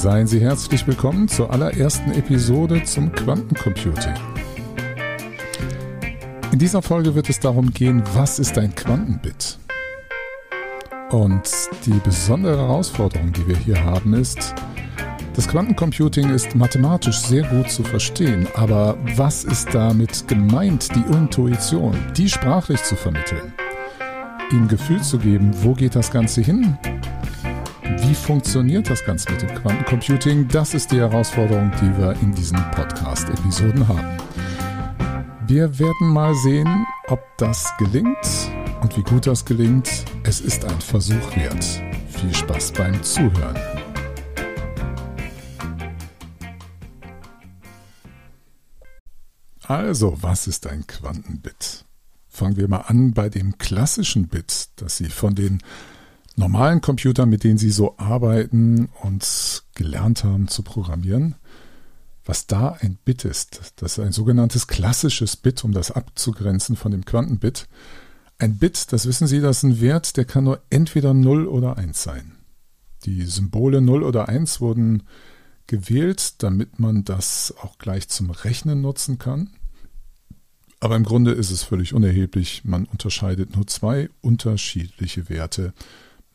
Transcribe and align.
Seien 0.00 0.26
Sie 0.26 0.40
herzlich 0.40 0.86
willkommen 0.86 1.28
zur 1.28 1.52
allerersten 1.52 2.12
Episode 2.12 2.82
zum 2.84 3.12
Quantencomputing. 3.12 4.14
In 6.52 6.58
dieser 6.58 6.80
Folge 6.80 7.14
wird 7.14 7.28
es 7.28 7.38
darum 7.38 7.70
gehen, 7.70 8.02
was 8.14 8.38
ist 8.38 8.56
ein 8.56 8.74
Quantenbit? 8.74 9.58
Und 11.10 11.42
die 11.84 12.00
besondere 12.02 12.56
Herausforderung, 12.56 13.30
die 13.34 13.46
wir 13.46 13.58
hier 13.58 13.84
haben, 13.84 14.14
ist, 14.14 14.54
das 15.34 15.46
Quantencomputing 15.46 16.30
ist 16.30 16.54
mathematisch 16.54 17.18
sehr 17.18 17.42
gut 17.42 17.70
zu 17.70 17.82
verstehen, 17.82 18.48
aber 18.54 18.96
was 19.16 19.44
ist 19.44 19.74
damit 19.74 20.26
gemeint, 20.26 20.88
die 20.94 21.14
Intuition, 21.14 21.94
die 22.16 22.30
sprachlich 22.30 22.82
zu 22.84 22.96
vermitteln? 22.96 23.52
Ihnen 24.50 24.66
Gefühl 24.66 25.02
zu 25.02 25.18
geben, 25.18 25.50
wo 25.62 25.74
geht 25.74 25.94
das 25.94 26.10
Ganze 26.10 26.40
hin? 26.40 26.78
Wie 28.02 28.14
funktioniert 28.14 28.88
das 28.88 29.04
Ganze 29.04 29.30
mit 29.30 29.42
dem 29.42 29.54
Quantencomputing? 29.54 30.48
Das 30.48 30.72
ist 30.72 30.90
die 30.90 30.96
Herausforderung, 30.96 31.70
die 31.80 31.98
wir 31.98 32.12
in 32.22 32.34
diesen 32.34 32.58
Podcast-Episoden 32.70 33.86
haben. 33.86 34.16
Wir 35.46 35.78
werden 35.78 36.08
mal 36.08 36.34
sehen, 36.34 36.86
ob 37.08 37.20
das 37.36 37.70
gelingt 37.78 38.16
und 38.80 38.96
wie 38.96 39.02
gut 39.02 39.26
das 39.26 39.44
gelingt. 39.44 40.06
Es 40.22 40.40
ist 40.40 40.64
ein 40.64 40.80
Versuch 40.80 41.36
wert. 41.36 41.64
Viel 42.08 42.34
Spaß 42.34 42.72
beim 42.72 43.02
Zuhören. 43.02 43.58
Also, 49.66 50.16
was 50.22 50.46
ist 50.46 50.66
ein 50.66 50.86
Quantenbit? 50.86 51.84
Fangen 52.28 52.56
wir 52.56 52.66
mal 52.66 52.82
an 52.86 53.12
bei 53.12 53.28
dem 53.28 53.58
klassischen 53.58 54.28
Bit, 54.28 54.70
das 54.76 54.96
Sie 54.96 55.10
von 55.10 55.34
den 55.34 55.58
normalen 56.36 56.80
Computern, 56.80 57.28
mit 57.28 57.44
denen 57.44 57.58
Sie 57.58 57.70
so 57.70 57.96
arbeiten 57.98 58.88
und 59.02 59.62
gelernt 59.74 60.24
haben 60.24 60.48
zu 60.48 60.62
programmieren, 60.62 61.34
was 62.24 62.46
da 62.46 62.76
ein 62.80 62.98
Bit 63.04 63.24
ist. 63.24 63.72
Das 63.76 63.92
ist 63.92 64.04
ein 64.04 64.12
sogenanntes 64.12 64.66
klassisches 64.66 65.36
Bit, 65.36 65.64
um 65.64 65.72
das 65.72 65.90
abzugrenzen 65.90 66.76
von 66.76 66.92
dem 66.92 67.04
Quantenbit. 67.04 67.68
Ein 68.38 68.58
Bit, 68.58 68.92
das 68.92 69.06
wissen 69.06 69.26
Sie, 69.26 69.40
das 69.40 69.58
ist 69.58 69.62
ein 69.64 69.80
Wert, 69.80 70.16
der 70.16 70.24
kann 70.24 70.44
nur 70.44 70.62
entweder 70.70 71.12
0 71.12 71.46
oder 71.46 71.76
1 71.76 72.02
sein. 72.02 72.32
Die 73.04 73.24
Symbole 73.24 73.80
0 73.80 74.02
oder 74.02 74.28
1 74.28 74.60
wurden 74.60 75.02
gewählt, 75.66 76.42
damit 76.42 76.78
man 76.78 77.04
das 77.04 77.54
auch 77.62 77.78
gleich 77.78 78.08
zum 78.08 78.30
Rechnen 78.30 78.80
nutzen 78.80 79.18
kann. 79.18 79.50
Aber 80.80 80.96
im 80.96 81.04
Grunde 81.04 81.32
ist 81.32 81.50
es 81.50 81.62
völlig 81.62 81.92
unerheblich. 81.92 82.62
Man 82.64 82.86
unterscheidet 82.86 83.54
nur 83.54 83.66
zwei 83.66 84.08
unterschiedliche 84.22 85.28
Werte 85.28 85.74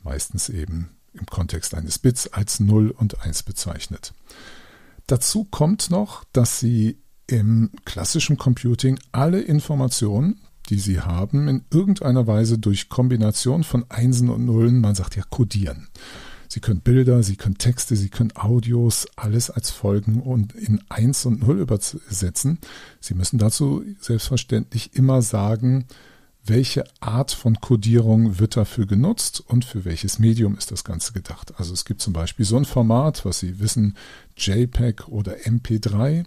meistens 0.06 0.50
eben 0.50 0.92
im 1.14 1.25
Kontext 1.25 1.75
eines 1.75 2.00
Bits 2.00 2.28
als 2.28 2.59
0 2.59 2.92
und 2.92 3.22
1 3.22 3.44
bezeichnet. 3.44 4.14
Dazu 5.08 5.45
kommt 5.45 5.89
noch, 5.89 6.23
dass 6.31 6.59
Sie 6.59 6.98
im 7.28 7.72
klassischen 7.86 8.38
Computing 8.38 9.00
alle 9.11 9.42
Informationen, 9.42 10.42
die 10.70 10.80
Sie 10.80 11.02
haben, 11.02 11.48
in 11.48 11.66
irgendeiner 11.72 12.28
Weise 12.28 12.58
durch 12.58 12.89
Kombination 12.89 13.64
von 13.64 13.86
Einsen 13.89 14.30
und 14.30 14.45
Nullen, 14.45 14.81
man 14.81 14.95
sagt 14.95 15.16
ja 15.16 15.23
kodieren. 15.30 15.88
Sie 16.48 16.59
können 16.59 16.81
Bilder, 16.81 17.23
Sie 17.23 17.36
können 17.36 17.58
Texte, 17.58 17.95
Sie 17.95 18.09
können 18.09 18.36
Audios, 18.36 19.08
alles 19.16 19.50
als 19.50 19.72
Folgen 19.72 20.22
und 20.22 20.53
in 20.53 20.81
1 20.89 21.26
und 21.26 21.45
0 21.45 21.59
übersetzen. 21.59 22.59
Sie 23.00 23.14
müssen 23.14 23.38
dazu 23.39 23.83
selbstverständlich 24.00 24.95
immer 24.95 25.22
sagen, 25.22 25.86
welche 26.48 26.84
Art 27.00 27.32
von 27.32 27.60
Codierung 27.60 28.40
wird 28.40 28.56
dafür 28.56 28.86
genutzt 28.86 29.44
und 29.48 29.66
für 29.66 29.86
welches 29.86 30.20
Medium 30.20 30.58
ist 30.58 30.72
das 30.72 30.84
Ganze 30.84 31.14
gedacht. 31.14 31.54
Also 31.58 31.74
es 31.74 31.86
gibt 31.86 32.02
zum 32.02 32.14
Beispiel 32.14 32.46
so 32.46 32.58
ein 32.58 32.66
Format, 32.66 33.26
was 33.26 33.40
Sie 33.40 33.60
wissen, 33.60 33.96
JPEG 34.38 35.08
oder 35.08 35.36
MP3. 35.38 36.23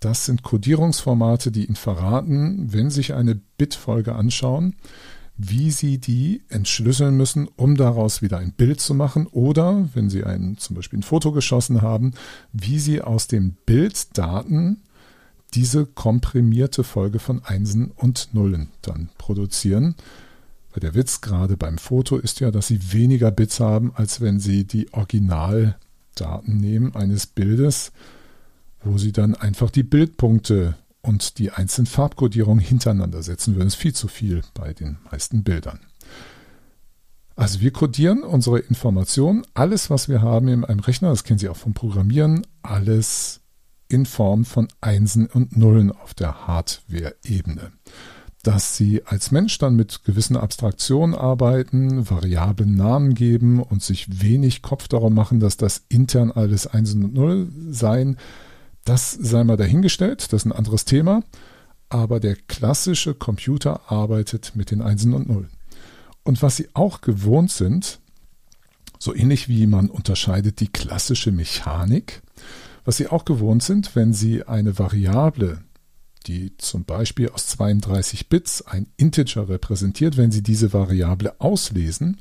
Das 0.00 0.26
sind 0.26 0.42
Codierungsformate, 0.42 1.52
die 1.52 1.66
Ihnen 1.66 1.76
verraten, 1.76 2.72
wenn 2.72 2.90
Sie 2.90 2.96
sich 2.96 3.14
eine 3.14 3.34
Bitfolge 3.34 4.14
anschauen, 4.14 4.74
wie 5.36 5.70
Sie 5.70 5.98
die 5.98 6.42
entschlüsseln 6.48 7.16
müssen, 7.16 7.48
um 7.56 7.76
daraus 7.76 8.22
wieder 8.22 8.38
ein 8.38 8.52
Bild 8.52 8.80
zu 8.80 8.94
machen 8.94 9.26
oder, 9.26 9.88
wenn 9.94 10.10
Sie 10.10 10.24
ein, 10.24 10.56
zum 10.58 10.76
Beispiel 10.76 11.00
ein 11.00 11.04
Foto 11.04 11.32
geschossen 11.32 11.82
haben, 11.82 12.12
wie 12.52 12.78
Sie 12.78 13.02
aus 13.02 13.26
dem 13.26 13.54
Bild 13.66 14.16
Daten 14.16 14.82
diese 15.54 15.86
komprimierte 15.86 16.84
Folge 16.84 17.18
von 17.18 17.44
Einsen 17.44 17.90
und 17.90 18.30
Nullen 18.32 18.68
dann 18.82 19.10
produzieren. 19.18 19.94
Weil 20.72 20.80
der 20.80 20.94
Witz 20.94 21.20
gerade 21.20 21.56
beim 21.56 21.78
Foto 21.78 22.16
ist 22.16 22.40
ja, 22.40 22.50
dass 22.50 22.68
sie 22.68 22.92
weniger 22.92 23.30
Bits 23.30 23.60
haben, 23.60 23.92
als 23.94 24.20
wenn 24.20 24.40
sie 24.40 24.64
die 24.64 24.92
Originaldaten 24.92 26.56
nehmen 26.56 26.94
eines 26.94 27.26
Bildes, 27.26 27.92
wo 28.82 28.96
sie 28.96 29.12
dann 29.12 29.34
einfach 29.34 29.70
die 29.70 29.82
Bildpunkte 29.82 30.76
und 31.02 31.38
die 31.38 31.50
einzelnen 31.50 31.86
Farbkodierungen 31.86 32.64
hintereinander 32.64 33.22
setzen 33.22 33.54
würden. 33.54 33.66
Das 33.66 33.74
ist 33.74 33.80
viel 33.80 33.94
zu 33.94 34.08
viel 34.08 34.42
bei 34.54 34.72
den 34.72 34.98
meisten 35.10 35.42
Bildern. 35.42 35.80
Also 37.36 37.60
wir 37.60 37.72
codieren 37.72 38.22
unsere 38.22 38.58
Informationen, 38.58 39.44
alles, 39.54 39.90
was 39.90 40.08
wir 40.08 40.22
haben 40.22 40.48
in 40.48 40.64
einem 40.64 40.80
Rechner, 40.80 41.10
das 41.10 41.24
kennen 41.24 41.38
Sie 41.38 41.48
auch 41.48 41.56
vom 41.56 41.74
Programmieren, 41.74 42.46
alles 42.62 43.41
in 43.92 44.06
Form 44.06 44.44
von 44.44 44.68
Einsen 44.80 45.26
und 45.26 45.56
Nullen 45.56 45.92
auf 45.92 46.14
der 46.14 46.46
Hardware-Ebene. 46.46 47.72
Dass 48.42 48.76
Sie 48.76 49.04
als 49.04 49.30
Mensch 49.30 49.58
dann 49.58 49.76
mit 49.76 50.02
gewissen 50.04 50.36
Abstraktionen 50.36 51.14
arbeiten, 51.14 52.10
variablen 52.10 52.74
Namen 52.74 53.14
geben 53.14 53.62
und 53.62 53.82
sich 53.82 54.22
wenig 54.22 54.62
Kopf 54.62 54.88
darum 54.88 55.14
machen, 55.14 55.38
dass 55.38 55.56
das 55.56 55.84
intern 55.88 56.32
alles 56.32 56.66
Einsen 56.66 57.04
und 57.04 57.14
Null 57.14 57.48
sein, 57.70 58.16
das 58.84 59.12
sei 59.12 59.44
mal 59.44 59.56
dahingestellt, 59.56 60.32
das 60.32 60.42
ist 60.42 60.46
ein 60.46 60.52
anderes 60.52 60.84
Thema. 60.84 61.22
Aber 61.88 62.18
der 62.18 62.36
klassische 62.36 63.14
Computer 63.14 63.92
arbeitet 63.92 64.56
mit 64.56 64.70
den 64.70 64.80
Einsen 64.80 65.12
und 65.12 65.28
Nullen. 65.28 65.50
Und 66.24 66.42
was 66.42 66.56
Sie 66.56 66.68
auch 66.72 67.00
gewohnt 67.00 67.50
sind, 67.52 68.00
so 68.98 69.14
ähnlich 69.14 69.48
wie 69.48 69.66
man 69.66 69.90
unterscheidet 69.90 70.60
die 70.60 70.68
klassische 70.68 71.30
Mechanik 71.30 72.22
was 72.84 72.96
Sie 72.96 73.08
auch 73.08 73.24
gewohnt 73.24 73.62
sind, 73.62 73.94
wenn 73.94 74.12
Sie 74.12 74.44
eine 74.44 74.78
Variable, 74.78 75.62
die 76.26 76.56
zum 76.56 76.84
Beispiel 76.84 77.28
aus 77.30 77.46
32 77.48 78.28
Bits 78.28 78.62
ein 78.62 78.86
Integer 78.96 79.48
repräsentiert, 79.48 80.16
wenn 80.16 80.30
Sie 80.30 80.42
diese 80.42 80.72
Variable 80.72 81.40
auslesen, 81.40 82.18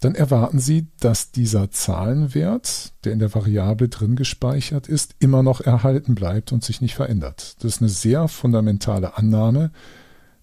dann 0.00 0.14
erwarten 0.14 0.58
Sie, 0.58 0.88
dass 1.00 1.32
dieser 1.32 1.70
Zahlenwert, 1.70 2.92
der 3.04 3.12
in 3.12 3.18
der 3.18 3.34
Variable 3.34 3.88
drin 3.88 4.14
gespeichert 4.14 4.88
ist, 4.88 5.14
immer 5.20 5.42
noch 5.42 5.60
erhalten 5.60 6.14
bleibt 6.14 6.52
und 6.52 6.62
sich 6.62 6.80
nicht 6.80 6.94
verändert. 6.94 7.56
Das 7.60 7.76
ist 7.76 7.80
eine 7.80 7.88
sehr 7.88 8.28
fundamentale 8.28 9.16
Annahme, 9.16 9.70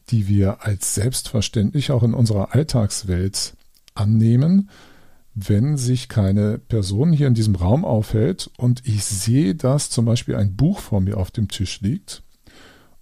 die 0.09 0.27
wir 0.27 0.65
als 0.65 0.95
selbstverständlich 0.95 1.91
auch 1.91 2.03
in 2.03 2.13
unserer 2.13 2.53
Alltagswelt 2.53 3.55
annehmen 3.95 4.69
wenn 5.35 5.77
sich 5.77 6.09
keine 6.09 6.59
Person 6.59 7.11
hier 7.11 7.27
in 7.27 7.33
diesem 7.33 7.55
Raum 7.55 7.85
aufhält 7.85 8.51
und 8.57 8.85
ich 8.85 9.03
sehe, 9.03 9.55
dass 9.55 9.89
zum 9.89 10.05
Beispiel 10.05 10.35
ein 10.35 10.55
Buch 10.55 10.79
vor 10.79 11.01
mir 11.01 11.17
auf 11.17 11.31
dem 11.31 11.47
Tisch 11.47 11.81
liegt 11.81 12.23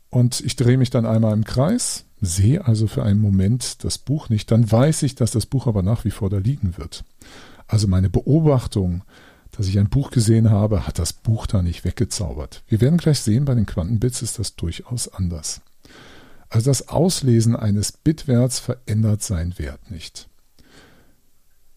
und 0.10 0.40
ich 0.42 0.56
drehe 0.56 0.78
mich 0.78 0.90
dann 0.90 1.06
einmal 1.06 1.34
im 1.34 1.44
Kreis, 1.44 2.06
sehe 2.22 2.66
also 2.66 2.88
für 2.88 3.04
einen 3.04 3.20
Moment 3.20 3.84
das 3.84 3.98
Buch 3.98 4.30
nicht, 4.30 4.52
dann 4.52 4.72
weiß 4.72 5.04
ich, 5.04 5.16
dass 5.16 5.32
das 5.32 5.46
Buch 5.46 5.68
aber 5.68 5.84
nach 5.84 6.06
wie 6.06 6.12
vor 6.12 6.30
da 6.30 6.38
liegen 6.38 6.78
wird. 6.78 7.04
Also 7.68 7.88
meine 7.88 8.10
Beobachtung, 8.10 9.04
dass 9.52 9.68
ich 9.68 9.80
ein 9.80 9.90
Buch 9.90 10.12
gesehen 10.12 10.50
habe, 10.50 10.88
hat 10.88 11.00
das 11.00 11.14
Buch 11.14 11.48
da 11.48 11.62
nicht 11.62 11.84
weggezaubert. 11.84 12.64
Wir 12.68 12.80
werden 12.80 12.98
gleich 12.98 13.20
sehen, 13.20 13.46
bei 13.46 13.56
den 13.56 13.66
Quantenbits 13.66 14.22
ist 14.22 14.40
das 14.40 14.56
durchaus 14.56 15.10
anders. 15.10 15.62
Also 16.50 16.70
das 16.70 16.90
Auslesen 16.90 17.56
eines 17.56 17.92
Bitwerts 17.92 18.60
verändert 18.60 19.24
seinen 19.24 19.58
Wert 19.58 19.90
nicht. 19.90 20.30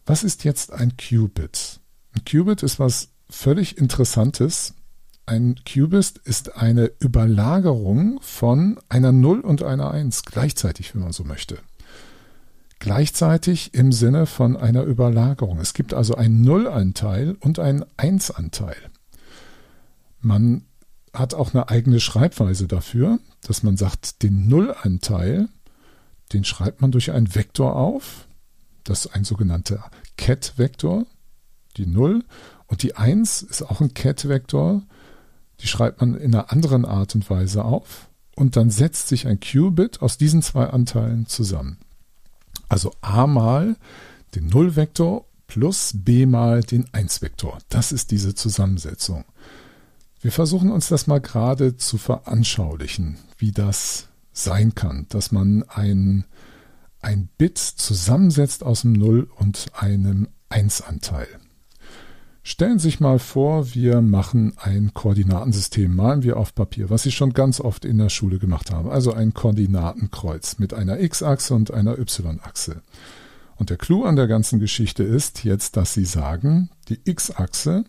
Was 0.07 0.23
ist 0.23 0.45
jetzt 0.45 0.73
ein 0.73 0.97
Qubit? 0.97 1.81
Ein 2.13 2.25
Qubit 2.25 2.63
ist 2.63 2.79
was 2.79 3.09
völlig 3.31 3.79
Interessantes. 3.79 4.75
Ein 5.25 5.55
Qubit 5.65 6.21
ist 6.25 6.57
eine 6.57 6.91
Überlagerung 6.99 8.21
von 8.21 8.79
einer 8.91 9.13
0 9.13 9.41
und 9.41 9.63
einer 9.63 9.91
1 9.91 10.25
gleichzeitig, 10.25 10.95
wenn 10.95 11.03
man 11.03 11.13
so 11.13 11.25
möchte. 11.25 11.59
Gleichzeitig 12.81 13.73
im 13.73 13.93
Sinne 13.93 14.27
von 14.27 14.59
einer 14.59 14.83
Überlagerung. 14.83 15.59
Es 15.59 15.73
gibt 15.73 15.95
also 15.95 16.17
einen 16.17 16.43
Nullanteil 16.43 17.37
und 17.41 17.59
einen 17.59 17.85
1-Anteil. 17.97 18.77
Man 20.21 20.67
hat 21.15 21.33
auch 21.33 21.55
eine 21.55 21.71
eigene 21.71 21.99
Schreibweise 22.01 22.67
dafür, 22.67 23.21
dass 23.41 23.63
man 23.63 23.79
sagt, 23.79 24.23
den 24.23 24.49
Nullanteil, 24.49 25.49
den 26.35 26.45
schreibt 26.45 26.83
man 26.83 26.93
durch 26.93 27.13
einen 27.13 27.35
Vektor 27.35 27.77
auf, 27.77 28.27
das 28.85 29.07
ist 29.07 29.15
ein 29.15 29.25
sogenannter 29.25 29.91
Cat-Vektor, 30.17 31.07
die 31.77 31.87
0. 31.87 32.25
Und 32.67 32.83
die 32.83 32.97
1 32.97 33.43
ist 33.43 33.63
auch 33.63 33.81
ein 33.81 33.95
Cat-Vektor. 33.95 34.83
Die 35.61 35.67
schreibt 35.67 36.01
man 36.01 36.15
in 36.15 36.35
einer 36.35 36.53
anderen 36.53 36.85
Art 36.85 37.15
und 37.15 37.29
Weise 37.31 37.65
auf. 37.65 38.09
Und 38.37 38.57
dann 38.57 38.71
setzt 38.71 39.09
sich 39.09 39.27
ein 39.27 39.41
Qubit 39.41 40.03
aus 40.03 40.19
diesen 40.19 40.43
zwei 40.43 40.67
Anteilen 40.67 41.27
zusammen. 41.27 41.79
Also 42.69 42.93
a 43.01 43.27
mal 43.27 43.77
den 44.35 44.49
Nullvektor 44.49 45.27
plus 45.47 45.93
b 45.95 46.27
mal 46.27 46.63
den 46.63 46.87
1-Vektor. 46.89 47.59
Das 47.69 47.93
ist 47.93 48.11
diese 48.11 48.35
Zusammensetzung. 48.35 49.25
Wir 50.21 50.33
versuchen 50.33 50.73
uns 50.73 50.89
das 50.89 51.07
mal 51.07 51.21
gerade 51.21 51.77
zu 51.77 51.99
veranschaulichen, 51.99 53.19
wie 53.39 53.53
das 53.53 54.09
sein 54.33 54.75
kann, 54.75 55.07
dass 55.11 55.33
man 55.33 55.63
ein, 55.69 56.25
ein 57.05 57.29
Bit 57.39 57.59
zusammensetzt 57.59 58.65
aus 58.65 58.85
einem 58.85 58.95
0 58.95 59.29
und 59.37 59.67
einem 59.75 60.29
1-Anteil. 60.51 61.29
Stellen 62.43 62.79
Sie 62.79 62.85
sich 62.89 63.01
mal 63.01 63.19
vor, 63.19 63.75
wir 63.75 64.03
machen 64.03 64.55
ein 64.59 64.93
Koordinatensystem, 64.93 65.95
malen 65.95 66.23
wir 66.23 66.37
auf 66.37 66.55
Papier, 66.55 66.91
was 66.91 67.07
ich 67.07 67.15
schon 67.15 67.33
ganz 67.33 67.61
oft 67.61 67.85
in 67.85 67.99
der 67.99 68.11
Schule 68.11 68.39
gemacht 68.39 68.71
habe. 68.71 68.91
Also 68.91 69.13
ein 69.15 69.33
Koordinatenkreuz 69.33 70.59
mit 70.59 70.75
einer 70.75 71.01
x-Achse 71.01 71.55
und 71.55 71.73
einer 71.73 71.99
y-Achse. 71.99 72.83
Und 73.57 73.71
der 73.71 73.77
Clou 73.77 74.05
an 74.05 74.17
der 74.17 74.27
ganzen 74.27 74.59
Geschichte 74.59 75.05
ist 75.05 75.45
jetzt, 75.45 75.77
dass 75.77 75.95
Sie 75.95 76.05
sagen, 76.05 76.71
die 76.89 77.01
x-Achse 77.05 77.85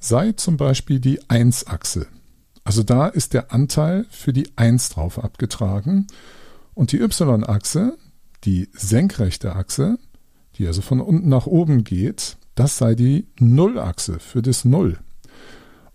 sei 0.00 0.32
zum 0.32 0.56
Beispiel 0.56 0.98
die 0.98 1.20
1-Achse. 1.22 2.06
Also 2.64 2.82
da 2.82 3.06
ist 3.06 3.32
der 3.32 3.52
Anteil 3.52 4.06
für 4.10 4.32
die 4.32 4.48
1 4.56 4.90
drauf 4.90 5.22
abgetragen. 5.22 6.06
Und 6.74 6.92
die 6.92 7.00
y-Achse, 7.00 7.96
die 8.44 8.68
senkrechte 8.72 9.54
Achse, 9.54 9.98
die 10.56 10.66
also 10.66 10.82
von 10.82 11.00
unten 11.00 11.28
nach 11.28 11.46
oben 11.46 11.84
geht, 11.84 12.36
das 12.54 12.78
sei 12.78 12.94
die 12.94 13.26
Nullachse 13.38 14.18
für 14.18 14.42
das 14.42 14.64
Null. 14.64 14.98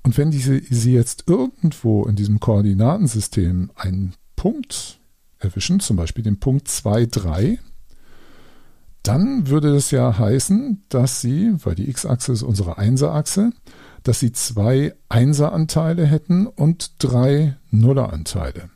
Und 0.03 0.17
wenn 0.17 0.31
diese, 0.31 0.59
Sie 0.59 0.93
jetzt 0.93 1.25
irgendwo 1.27 2.05
in 2.05 2.15
diesem 2.15 2.39
Koordinatensystem 2.39 3.71
einen 3.75 4.13
Punkt 4.35 4.99
erwischen, 5.39 5.79
zum 5.79 5.97
Beispiel 5.97 6.23
den 6.23 6.39
Punkt 6.39 6.67
2, 6.67 7.05
3, 7.05 7.59
dann 9.01 9.47
würde 9.47 9.73
das 9.73 9.91
ja 9.91 10.17
heißen, 10.17 10.83
dass 10.89 11.21
Sie, 11.21 11.53
weil 11.63 11.75
die 11.75 11.89
x-Achse 11.89 12.31
ist 12.31 12.43
unsere 12.43 12.77
Einser-Achse, 12.77 13.51
dass 14.03 14.19
Sie 14.19 14.31
zwei 14.31 14.93
Einser-Anteile 15.09 16.05
hätten 16.05 16.47
und 16.47 17.03
drei 17.03 17.57
Nuller-Anteile. 17.71 18.69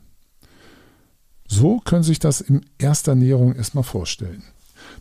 So 1.48 1.80
können 1.80 2.02
Sie 2.02 2.08
sich 2.08 2.18
das 2.18 2.40
in 2.40 2.64
erster 2.78 3.14
Näherung 3.14 3.54
erstmal 3.54 3.84
vorstellen. 3.84 4.44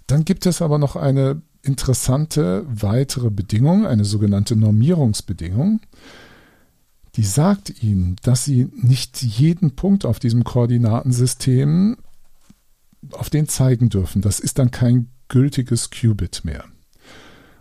Dann 0.08 0.26
gibt 0.26 0.46
es 0.46 0.62
aber 0.62 0.80
noch 0.80 0.96
eine 0.96 1.42
interessante 1.62 2.66
weitere 2.68 3.30
Bedingung, 3.30 3.86
eine 3.86 4.06
sogenannte 4.06 4.56
Normierungsbedingung, 4.56 5.82
die 7.16 7.24
sagt 7.24 7.84
Ihnen, 7.84 8.16
dass 8.22 8.46
Sie 8.46 8.70
nicht 8.76 9.22
jeden 9.22 9.76
Punkt 9.76 10.06
auf 10.06 10.20
diesem 10.20 10.44
Koordinatensystem 10.44 11.98
auf 13.12 13.30
den 13.30 13.48
zeigen 13.48 13.90
dürfen. 13.90 14.22
Das 14.22 14.40
ist 14.40 14.60
dann 14.60 14.72
kein 14.72 15.10
gültiges 15.28 15.90
Qubit 15.90 16.46
mehr. 16.46 16.64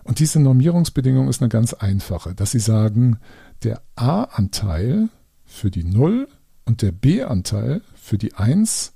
Und 0.05 0.21
diese 0.21 0.38
Normierungsbedingung 0.41 1.29
ist 1.29 1.41
eine 1.41 1.49
ganz 1.49 1.75
einfache, 1.75 2.35
dass 2.35 2.53
Sie 2.53 2.61
sagen, 2.61 3.19
der 3.65 3.83
A-Anteil 3.97 5.09
für 5.44 5.71
die 5.71 5.85
0 5.85 6.29
und 6.66 6.82
der 6.82 6.92
B-Anteil 6.92 7.80
für 7.94 8.18
die 8.18 8.34
1 8.34 8.92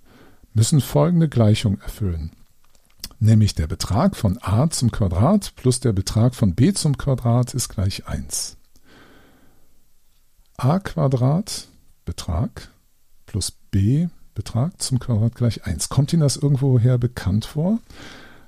müssen 0.52 0.80
folgende 0.80 1.28
Gleichung 1.28 1.80
erfüllen 1.80 2.32
nämlich 3.20 3.54
der 3.54 3.66
Betrag 3.66 4.16
von 4.16 4.38
a 4.40 4.68
zum 4.70 4.90
Quadrat 4.90 5.54
plus 5.56 5.80
der 5.80 5.92
Betrag 5.92 6.34
von 6.34 6.54
b 6.54 6.72
zum 6.72 6.96
Quadrat 6.96 7.54
ist 7.54 7.68
gleich 7.68 8.06
1. 8.06 8.56
a 10.56 10.78
Quadrat 10.78 11.68
Betrag 12.04 12.70
plus 13.26 13.52
b 13.70 14.08
Betrag 14.34 14.80
zum 14.80 14.98
Quadrat 14.98 15.34
gleich 15.34 15.64
1. 15.64 15.90
Kommt 15.90 16.12
Ihnen 16.12 16.22
das 16.22 16.36
irgendwoher 16.36 16.98
bekannt 16.98 17.44
vor? 17.44 17.78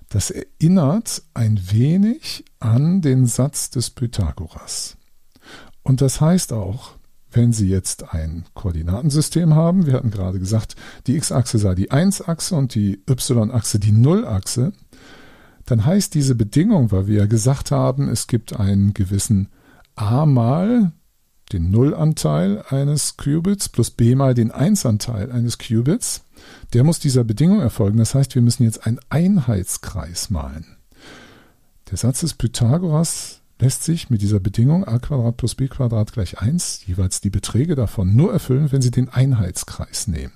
Das 0.09 0.31
erinnert 0.31 1.23
ein 1.35 1.61
wenig 1.71 2.45
an 2.61 3.03
den 3.03 3.27
Satz 3.27 3.71
des 3.71 3.91
Pythagoras. 3.91 4.97
Und 5.83 6.01
das 6.01 6.21
heißt 6.21 6.53
auch, 6.53 6.93
wenn 7.33 7.53
Sie 7.53 7.69
jetzt 7.69 8.13
ein 8.15 8.45
Koordinatensystem 8.55 9.55
haben, 9.55 9.87
wir 9.87 9.95
hatten 9.95 10.11
gerade 10.11 10.39
gesagt, 10.39 10.77
die 11.07 11.17
x-Achse 11.17 11.59
sei 11.59 11.75
die 11.75 11.91
1-Achse 11.91 12.55
und 12.55 12.75
die 12.75 13.03
y-Achse 13.09 13.79
die 13.79 13.93
0-Achse, 13.93 14.73
dann 15.67 15.85
heißt 15.85 16.15
diese 16.15 16.35
Bedingung, 16.35 16.91
weil 16.93 17.07
wir 17.07 17.19
ja 17.19 17.27
gesagt 17.27 17.71
haben, 17.71 18.09
es 18.09 18.27
gibt 18.27 18.59
einen 18.59 18.95
gewissen 18.95 19.49
a 19.95 20.27
mal 20.27 20.93
den 21.53 21.71
Nullanteil 21.71 22.65
eines 22.69 23.17
Qubits 23.17 23.69
plus 23.69 23.91
b 23.91 24.15
mal 24.15 24.35
den 24.35 24.51
1-Anteil 24.51 25.31
eines 25.31 25.59
Qubits, 25.59 26.25
der 26.73 26.83
muss 26.85 26.99
dieser 26.99 27.25
Bedingung 27.25 27.61
erfolgen. 27.61 27.99
Das 27.99 28.15
heißt, 28.15 28.35
wir 28.35 28.43
müssen 28.43 28.65
jetzt 28.65 28.87
einen 28.87 29.01
Einheitskreis 29.11 30.31
malen. 30.31 30.65
Der 31.91 31.99
Satz 31.99 32.21
des 32.21 32.35
Pythagoras 32.35 33.42
lässt 33.63 33.85
sich 33.85 34.11
mit 34.11 34.23
dieser 34.23 34.41
Bedingung 34.41 34.85
a 34.85 34.99
plus 34.99 35.55
b 35.55 35.69
gleich 35.69 36.41
1 36.41 36.85
jeweils 36.87 37.21
die 37.21 37.31
Beträge 37.31 37.77
davon 37.77 38.17
nur 38.17 38.33
erfüllen, 38.33 38.73
wenn 38.73 38.83
Sie 38.83 38.91
den 38.91 39.09
Einheitskreis 39.09 40.09
nehmen. 40.09 40.33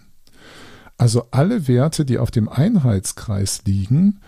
Also 0.96 1.26
alle 1.32 1.66
Werte, 1.66 2.04
die 2.04 2.18
auf 2.18 2.30
dem 2.30 2.48
Einheitskreis 2.48 3.62
liegen, 3.66 4.20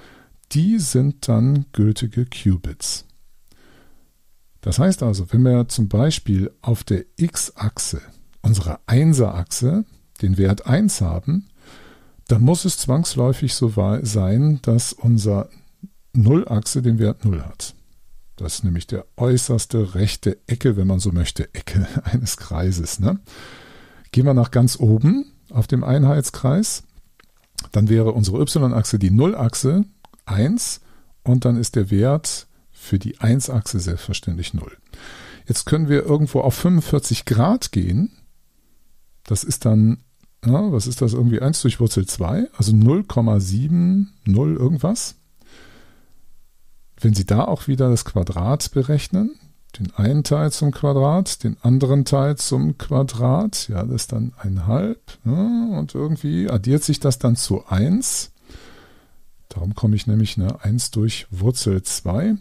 die 0.50 0.80
sind 0.80 1.28
dann 1.28 1.66
gültige 1.72 2.26
Qubits. 2.26 3.04
Das 4.62 4.80
heißt 4.80 5.04
also, 5.04 5.32
wenn 5.32 5.42
wir 5.42 5.68
zum 5.68 5.88
Beispiel 5.88 6.50
auf 6.60 6.82
der 6.82 7.04
x-Achse, 7.16 8.02
unserer 8.42 8.80
1er-Achse, 8.88 9.84
den 10.22 10.38
Wert 10.38 10.66
1 10.66 11.02
haben, 11.02 11.46
dann 12.26 12.42
muss 12.42 12.64
es 12.64 12.78
zwangsläufig 12.78 13.54
so 13.54 13.72
sein, 14.02 14.58
dass 14.62 14.92
unser 14.92 15.48
0-Achse 16.16 16.82
den 16.82 16.98
Wert 16.98 17.24
0 17.24 17.42
hat. 17.42 17.76
Das 18.38 18.54
ist 18.54 18.64
nämlich 18.64 18.86
der 18.86 19.04
äußerste 19.16 19.94
rechte 19.96 20.38
Ecke, 20.46 20.76
wenn 20.76 20.86
man 20.86 21.00
so 21.00 21.10
möchte, 21.12 21.52
Ecke 21.54 21.86
eines 22.04 22.36
Kreises. 22.36 23.00
Ne? 23.00 23.18
Gehen 24.12 24.24
wir 24.24 24.34
nach 24.34 24.50
ganz 24.50 24.78
oben 24.78 25.32
auf 25.50 25.66
dem 25.66 25.84
Einheitskreis, 25.84 26.84
dann 27.72 27.88
wäre 27.88 28.12
unsere 28.12 28.38
y-Achse 28.40 28.98
die 28.98 29.10
Nullachse 29.10 29.84
1 30.26 30.80
und 31.24 31.44
dann 31.44 31.56
ist 31.56 31.74
der 31.74 31.90
Wert 31.90 32.46
für 32.70 32.98
die 32.98 33.16
1-Achse 33.18 33.80
selbstverständlich 33.80 34.54
0. 34.54 34.76
Jetzt 35.46 35.66
können 35.66 35.88
wir 35.88 36.04
irgendwo 36.04 36.40
auf 36.40 36.54
45 36.54 37.24
Grad 37.24 37.72
gehen. 37.72 38.12
Das 39.24 39.42
ist 39.42 39.64
dann, 39.64 40.04
ja, 40.44 40.70
was 40.72 40.86
ist 40.86 41.02
das, 41.02 41.12
irgendwie 41.12 41.40
1 41.40 41.62
durch 41.62 41.80
Wurzel 41.80 42.06
2, 42.06 42.48
also 42.56 42.72
0,70 42.72 44.06
irgendwas. 44.56 45.16
Wenn 47.00 47.14
Sie 47.14 47.24
da 47.24 47.44
auch 47.44 47.68
wieder 47.68 47.90
das 47.90 48.04
Quadrat 48.04 48.70
berechnen, 48.72 49.38
den 49.78 49.92
einen 49.94 50.24
Teil 50.24 50.50
zum 50.50 50.72
Quadrat, 50.72 51.44
den 51.44 51.56
anderen 51.62 52.04
Teil 52.04 52.36
zum 52.36 52.78
Quadrat, 52.78 53.68
ja, 53.68 53.84
das 53.84 54.02
ist 54.02 54.12
dann 54.12 54.32
ein 54.38 54.66
halb, 54.66 55.00
ja, 55.24 55.78
und 55.78 55.94
irgendwie 55.94 56.48
addiert 56.48 56.82
sich 56.82 57.00
das 57.00 57.18
dann 57.18 57.36
zu 57.36 57.66
1. 57.66 58.32
Darum 59.48 59.74
komme 59.74 59.96
ich 59.96 60.06
nämlich 60.06 60.36
ne, 60.36 60.62
1 60.62 60.90
durch 60.90 61.26
Wurzel 61.30 61.82
2. 61.82 62.36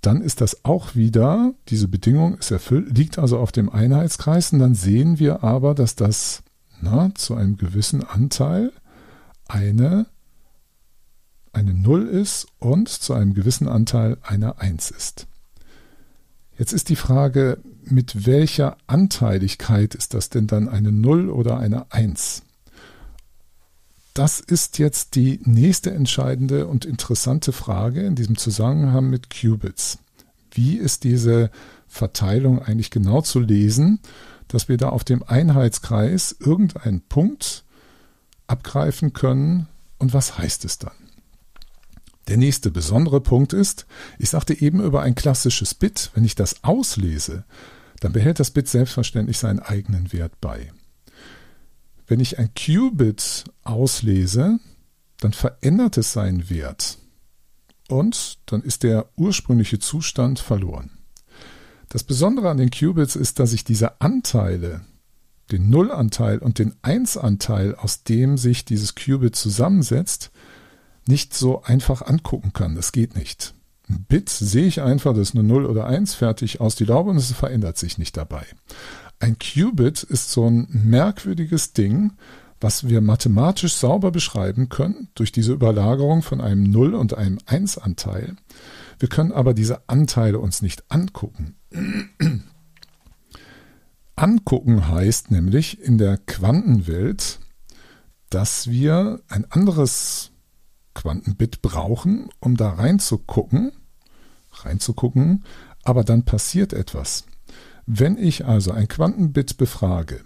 Dann 0.00 0.22
ist 0.22 0.40
das 0.40 0.64
auch 0.64 0.94
wieder, 0.94 1.52
diese 1.68 1.88
Bedingung 1.88 2.38
ist 2.38 2.50
erfüllt, 2.50 2.96
liegt 2.96 3.18
also 3.18 3.38
auf 3.38 3.52
dem 3.52 3.68
Einheitskreis 3.68 4.52
und 4.52 4.60
dann 4.60 4.74
sehen 4.74 5.18
wir 5.18 5.44
aber, 5.44 5.74
dass 5.74 5.94
das 5.94 6.42
na, 6.80 7.14
zu 7.14 7.34
einem 7.34 7.58
gewissen 7.58 8.02
Anteil 8.02 8.72
eine 9.46 10.06
eine 11.52 11.74
0 11.74 12.06
ist 12.06 12.46
und 12.58 12.88
zu 12.88 13.14
einem 13.14 13.34
gewissen 13.34 13.68
Anteil 13.68 14.16
eine 14.22 14.60
1 14.60 14.90
ist. 14.90 15.26
Jetzt 16.56 16.72
ist 16.72 16.88
die 16.88 16.96
Frage, 16.96 17.58
mit 17.84 18.26
welcher 18.26 18.76
Anteiligkeit 18.86 19.94
ist 19.94 20.14
das 20.14 20.28
denn 20.28 20.46
dann 20.46 20.68
eine 20.68 20.92
0 20.92 21.30
oder 21.30 21.58
eine 21.58 21.90
1? 21.90 22.42
Das 24.14 24.40
ist 24.40 24.78
jetzt 24.78 25.14
die 25.14 25.40
nächste 25.44 25.92
entscheidende 25.92 26.66
und 26.66 26.84
interessante 26.84 27.52
Frage 27.52 28.02
in 28.02 28.16
diesem 28.16 28.36
Zusammenhang 28.36 29.08
mit 29.08 29.30
Qubits. 29.30 29.98
Wie 30.50 30.76
ist 30.76 31.04
diese 31.04 31.50
Verteilung 31.86 32.60
eigentlich 32.60 32.90
genau 32.90 33.22
zu 33.22 33.40
lesen, 33.40 34.00
dass 34.48 34.68
wir 34.68 34.76
da 34.76 34.88
auf 34.88 35.04
dem 35.04 35.22
Einheitskreis 35.22 36.36
irgendeinen 36.38 37.02
Punkt 37.02 37.64
abgreifen 38.48 39.12
können 39.12 39.68
und 39.98 40.12
was 40.12 40.38
heißt 40.38 40.64
es 40.64 40.78
dann? 40.78 40.99
Der 42.30 42.36
nächste 42.36 42.70
besondere 42.70 43.20
Punkt 43.20 43.52
ist, 43.52 43.86
ich 44.20 44.30
sagte 44.30 44.54
eben 44.54 44.80
über 44.80 45.02
ein 45.02 45.16
klassisches 45.16 45.74
Bit, 45.74 46.12
wenn 46.14 46.24
ich 46.24 46.36
das 46.36 46.62
auslese, 46.62 47.44
dann 47.98 48.12
behält 48.12 48.38
das 48.38 48.52
Bit 48.52 48.68
selbstverständlich 48.68 49.36
seinen 49.36 49.58
eigenen 49.58 50.12
Wert 50.12 50.40
bei. 50.40 50.72
Wenn 52.06 52.20
ich 52.20 52.38
ein 52.38 52.50
Qubit 52.54 53.46
auslese, 53.64 54.60
dann 55.18 55.32
verändert 55.32 55.98
es 55.98 56.12
seinen 56.12 56.48
Wert 56.48 56.98
und 57.88 58.38
dann 58.46 58.62
ist 58.62 58.84
der 58.84 59.08
ursprüngliche 59.16 59.80
Zustand 59.80 60.38
verloren. 60.38 60.92
Das 61.88 62.04
Besondere 62.04 62.48
an 62.48 62.58
den 62.58 62.70
Qubits 62.70 63.16
ist, 63.16 63.40
dass 63.40 63.52
ich 63.52 63.64
diese 63.64 64.00
Anteile, 64.00 64.82
den 65.50 65.68
Nullanteil 65.68 66.38
und 66.38 66.60
den 66.60 66.76
Einsanteil, 66.82 67.74
aus 67.74 68.04
dem 68.04 68.38
sich 68.38 68.64
dieses 68.64 68.94
Qubit 68.94 69.34
zusammensetzt, 69.34 70.30
nicht 71.06 71.34
so 71.34 71.62
einfach 71.62 72.02
angucken 72.02 72.52
kann. 72.52 72.74
Das 72.74 72.92
geht 72.92 73.16
nicht. 73.16 73.54
Ein 73.88 74.04
Bit 74.08 74.28
sehe 74.28 74.66
ich 74.66 74.82
einfach, 74.82 75.12
das 75.12 75.30
ist 75.30 75.34
eine 75.34 75.44
0 75.44 75.66
oder 75.66 75.86
1, 75.86 76.14
fertig 76.14 76.60
aus 76.60 76.76
die 76.76 76.84
Laube 76.84 77.10
und 77.10 77.16
es 77.16 77.32
verändert 77.32 77.76
sich 77.76 77.98
nicht 77.98 78.16
dabei. 78.16 78.46
Ein 79.18 79.36
Qubit 79.38 80.02
ist 80.02 80.30
so 80.30 80.48
ein 80.48 80.68
merkwürdiges 80.70 81.72
Ding, 81.72 82.12
was 82.60 82.88
wir 82.88 83.00
mathematisch 83.00 83.74
sauber 83.74 84.10
beschreiben 84.10 84.68
können 84.68 85.08
durch 85.14 85.32
diese 85.32 85.52
Überlagerung 85.52 86.22
von 86.22 86.40
einem 86.40 86.64
0 86.64 86.94
und 86.94 87.14
einem 87.14 87.38
1 87.46 87.78
Anteil. 87.78 88.36
Wir 88.98 89.08
können 89.08 89.32
aber 89.32 89.54
diese 89.54 89.88
Anteile 89.88 90.38
uns 90.38 90.62
nicht 90.62 90.84
angucken. 90.88 91.56
angucken 94.14 94.88
heißt 94.88 95.30
nämlich 95.30 95.80
in 95.80 95.98
der 95.98 96.18
Quantenwelt, 96.18 97.40
dass 98.28 98.68
wir 98.68 99.20
ein 99.28 99.50
anderes 99.50 100.30
Quantenbit 100.94 101.62
brauchen, 101.62 102.28
um 102.40 102.56
da 102.56 102.70
reinzugucken, 102.70 103.72
reinzugucken, 104.52 105.44
aber 105.84 106.04
dann 106.04 106.24
passiert 106.24 106.72
etwas. 106.72 107.24
Wenn 107.86 108.18
ich 108.18 108.44
also 108.44 108.72
ein 108.72 108.88
Quantenbit 108.88 109.56
befrage, 109.56 110.20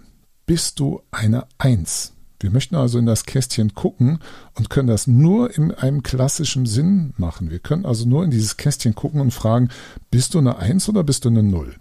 bist 0.45 0.79
du 0.79 1.01
eine 1.11 1.47
Eins? 1.57 2.13
Wir 2.39 2.51
möchten 2.51 2.75
also 2.75 2.99
in 2.99 3.05
das 3.05 3.25
Kästchen 3.25 3.73
gucken 3.73 4.19
und 4.53 4.69
können 4.69 4.87
das 4.87 5.07
nur 5.07 5.57
in 5.57 5.71
einem 5.71 6.03
klassischen 6.03 6.65
Sinn 6.65 7.13
machen. 7.17 7.49
Wir 7.49 7.59
können 7.59 7.85
also 7.85 8.07
nur 8.07 8.23
in 8.23 8.31
dieses 8.31 8.57
Kästchen 8.57 8.93
gucken 8.93 9.21
und 9.21 9.31
fragen, 9.31 9.69
bist 10.11 10.33
du 10.33 10.39
eine 10.39 10.57
Eins 10.57 10.89
oder 10.89 11.03
bist 11.03 11.25
du 11.25 11.29
eine 11.29 11.43
Null? 11.43 11.75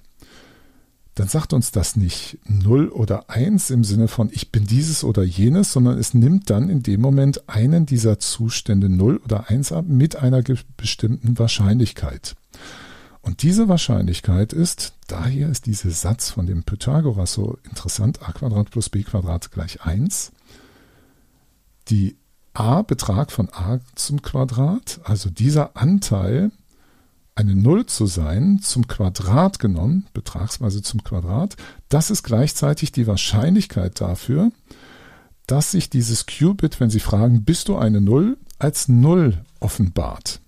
Dann 1.14 1.28
sagt 1.28 1.52
uns 1.52 1.70
das 1.70 1.94
nicht 1.94 2.38
Null 2.44 2.88
oder 2.88 3.30
Eins 3.30 3.70
im 3.70 3.84
Sinne 3.84 4.08
von 4.08 4.30
ich 4.32 4.50
bin 4.50 4.66
dieses 4.66 5.04
oder 5.04 5.22
jenes, 5.22 5.72
sondern 5.72 5.96
es 5.98 6.12
nimmt 6.12 6.50
dann 6.50 6.68
in 6.68 6.82
dem 6.82 7.00
Moment 7.00 7.48
einen 7.48 7.86
dieser 7.86 8.18
Zustände 8.18 8.88
Null 8.88 9.18
oder 9.24 9.48
Eins 9.48 9.70
ab 9.70 9.84
mit 9.86 10.16
einer 10.16 10.42
bestimmten 10.76 11.38
Wahrscheinlichkeit. 11.38 12.34
Und 13.22 13.42
diese 13.42 13.68
Wahrscheinlichkeit 13.68 14.52
ist, 14.52 14.94
daher 15.06 15.48
ist 15.48 15.66
dieser 15.66 15.90
Satz 15.90 16.30
von 16.30 16.46
dem 16.46 16.64
Pythagoras 16.64 17.32
so 17.32 17.58
interessant, 17.62 18.20
a 18.22 18.32
Quadrat 18.32 18.70
plus 18.70 18.90
b 18.90 19.02
Quadrat 19.02 19.50
gleich 19.50 19.82
1. 19.82 20.32
Die 21.88 22.16
a 22.54 22.82
Betrag 22.82 23.32
von 23.32 23.48
a 23.52 23.78
zum 23.94 24.20
Quadrat, 24.20 25.00
also 25.04 25.30
dieser 25.30 25.76
Anteil, 25.76 26.50
eine 27.34 27.56
Null 27.56 27.86
zu 27.86 28.06
sein, 28.06 28.60
zum 28.62 28.86
Quadrat 28.86 29.58
genommen, 29.58 30.06
betragsweise 30.14 30.82
zum 30.82 31.02
Quadrat, 31.02 31.56
das 31.88 32.10
ist 32.10 32.22
gleichzeitig 32.22 32.92
die 32.92 33.06
Wahrscheinlichkeit 33.06 34.00
dafür, 34.00 34.52
dass 35.46 35.72
sich 35.72 35.90
dieses 35.90 36.26
Qubit, 36.26 36.80
wenn 36.80 36.90
Sie 36.90 37.00
fragen, 37.00 37.44
bist 37.44 37.68
du 37.68 37.76
eine 37.76 38.00
Null, 38.00 38.38
als 38.58 38.88
Null 38.88 39.44
offenbart. 39.60 40.40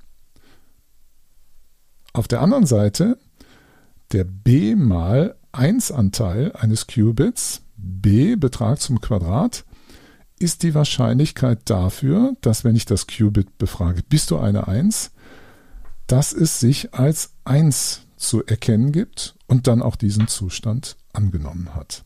Auf 2.13 2.29
der 2.29 2.41
anderen 2.41 2.67
Seite 2.67 3.19
der 4.13 4.25
b 4.25 4.77
mal 4.77 5.35
1 5.53 5.91
Anteil 5.91 6.53
eines 6.53 6.87
Qubits, 6.87 7.63
b 7.77 8.37
Betrag 8.37 8.81
zum 8.81 9.01
Quadrat, 9.01 9.65
ist 10.39 10.63
die 10.63 10.75
Wahrscheinlichkeit 10.75 11.61
dafür, 11.65 12.35
dass 12.43 12.63
wenn 12.63 12.77
ich 12.77 12.85
das 12.85 13.07
Qubit 13.07 13.59
befrage, 13.59 14.03
bist 14.09 14.31
du 14.31 14.39
eine 14.39 14.69
1, 14.69 15.11
dass 16.07 16.33
es 16.33 16.61
sich 16.61 16.95
als 16.95 17.33
1 17.45 18.03
zu 18.17 18.45
erkennen 18.45 18.93
gibt 18.93 19.35
und 19.47 19.67
dann 19.67 19.83
auch 19.83 19.97
diesen 19.97 20.29
Zustand 20.29 20.97
angenommen 21.13 21.75
hat. 21.75 22.05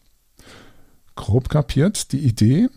Grob 1.15 1.49
kapiert 1.49 2.13
die 2.13 2.19
Idee. 2.19 2.69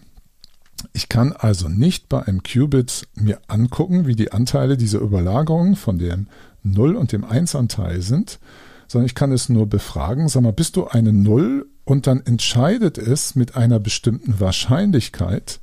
Ich 0.92 1.08
kann 1.08 1.32
also 1.32 1.70
nicht 1.70 2.10
bei 2.10 2.24
einem 2.24 2.44
Qubit 2.44 3.08
mir 3.16 3.40
angucken, 3.48 4.06
wie 4.06 4.16
die 4.16 4.32
Anteile 4.32 4.76
dieser 4.76 5.00
Überlagerung 5.00 5.76
von 5.76 5.98
dem 5.98 6.28
0 6.64 6.96
und 6.96 7.12
dem 7.12 7.24
1-Anteil 7.24 8.02
sind, 8.02 8.40
sondern 8.88 9.06
ich 9.06 9.16
kann 9.16 9.32
es 9.32 9.50
nur 9.50 9.68
befragen, 9.68 10.28
sag 10.28 10.44
mal, 10.44 10.52
bist 10.52 10.76
du 10.76 10.88
eine 10.88 11.14
0 11.14 11.68
und 11.86 12.08
dann 12.08 12.22
entscheidet 12.26 12.98
es 12.98 13.36
mit 13.36 13.56
einer 13.56 13.80
bestimmten 13.80 14.40
Wahrscheinlichkeit, 14.40 15.62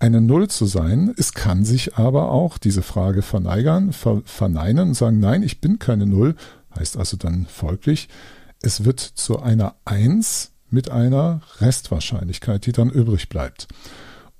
eine 0.00 0.20
Null 0.20 0.48
zu 0.48 0.66
sein. 0.66 1.14
Es 1.16 1.34
kann 1.34 1.64
sich 1.64 1.96
aber 1.96 2.32
auch 2.32 2.58
diese 2.58 2.82
Frage 2.82 3.22
verneigern, 3.22 3.92
ver, 3.92 4.22
verneinen 4.24 4.88
und 4.88 4.94
sagen, 4.94 5.20
nein, 5.20 5.42
ich 5.42 5.60
bin 5.60 5.78
keine 5.78 6.06
Null, 6.06 6.34
heißt 6.76 6.96
also 6.96 7.16
dann 7.16 7.46
folglich, 7.46 8.08
es 8.62 8.84
wird 8.84 9.00
zu 9.00 9.40
einer 9.40 9.76
Eins 9.84 10.52
mit 10.70 10.90
einer 10.90 11.42
Restwahrscheinlichkeit, 11.58 12.66
die 12.66 12.72
dann 12.72 12.90
übrig 12.90 13.28
bleibt. 13.28 13.68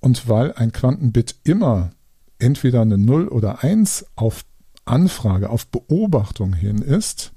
Und 0.01 0.29
weil 0.29 0.53
ein 0.55 0.73
Quantenbit 0.73 1.37
immer 1.45 1.91
entweder 2.39 2.81
eine 2.81 2.99
Null 2.99 3.29
oder 3.29 3.63
Eins 3.63 4.07
auf 4.17 4.45
Anfrage, 4.87 5.51
auf 5.51 5.67
Beobachtung 5.67 6.55
hin 6.55 6.79
ist, 6.79 7.33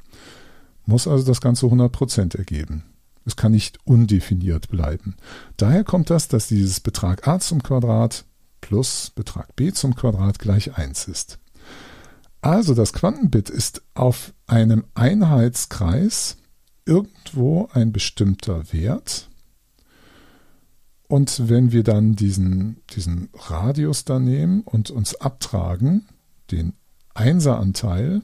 muss 0.85 1.07
also 1.07 1.25
das 1.25 1.41
Ganze 1.41 1.65
100% 1.65 2.37
ergeben. 2.37 2.83
Es 3.25 3.35
kann 3.35 3.51
nicht 3.51 3.79
undefiniert 3.85 4.69
bleiben. 4.69 5.15
Daher 5.57 5.83
kommt 5.83 6.09
das, 6.09 6.27
dass 6.27 6.47
dieses 6.47 6.79
Betrag 6.79 7.27
a 7.27 7.39
zum 7.39 7.63
Quadrat 7.63 8.25
plus 8.61 9.11
Betrag 9.13 9.55
b 9.55 9.71
zum 9.71 9.95
Quadrat 9.95 10.39
gleich 10.39 10.77
1 10.77 11.07
ist. 11.07 11.39
Also 12.41 12.73
das 12.73 12.91
Quantenbit 12.91 13.49
ist 13.49 13.81
auf 13.93 14.33
einem 14.47 14.83
Einheitskreis 14.95 16.37
irgendwo 16.85 17.69
ein 17.73 17.93
bestimmter 17.93 18.73
Wert. 18.73 19.29
Und 21.07 21.47
wenn 21.47 21.71
wir 21.71 21.83
dann 21.83 22.15
diesen, 22.15 22.81
diesen 22.95 23.29
Radius 23.33 24.03
da 24.03 24.19
nehmen 24.19 24.61
und 24.61 24.89
uns 24.89 25.15
abtragen, 25.15 26.07
den 26.51 26.73
Einseranteil 27.13 28.21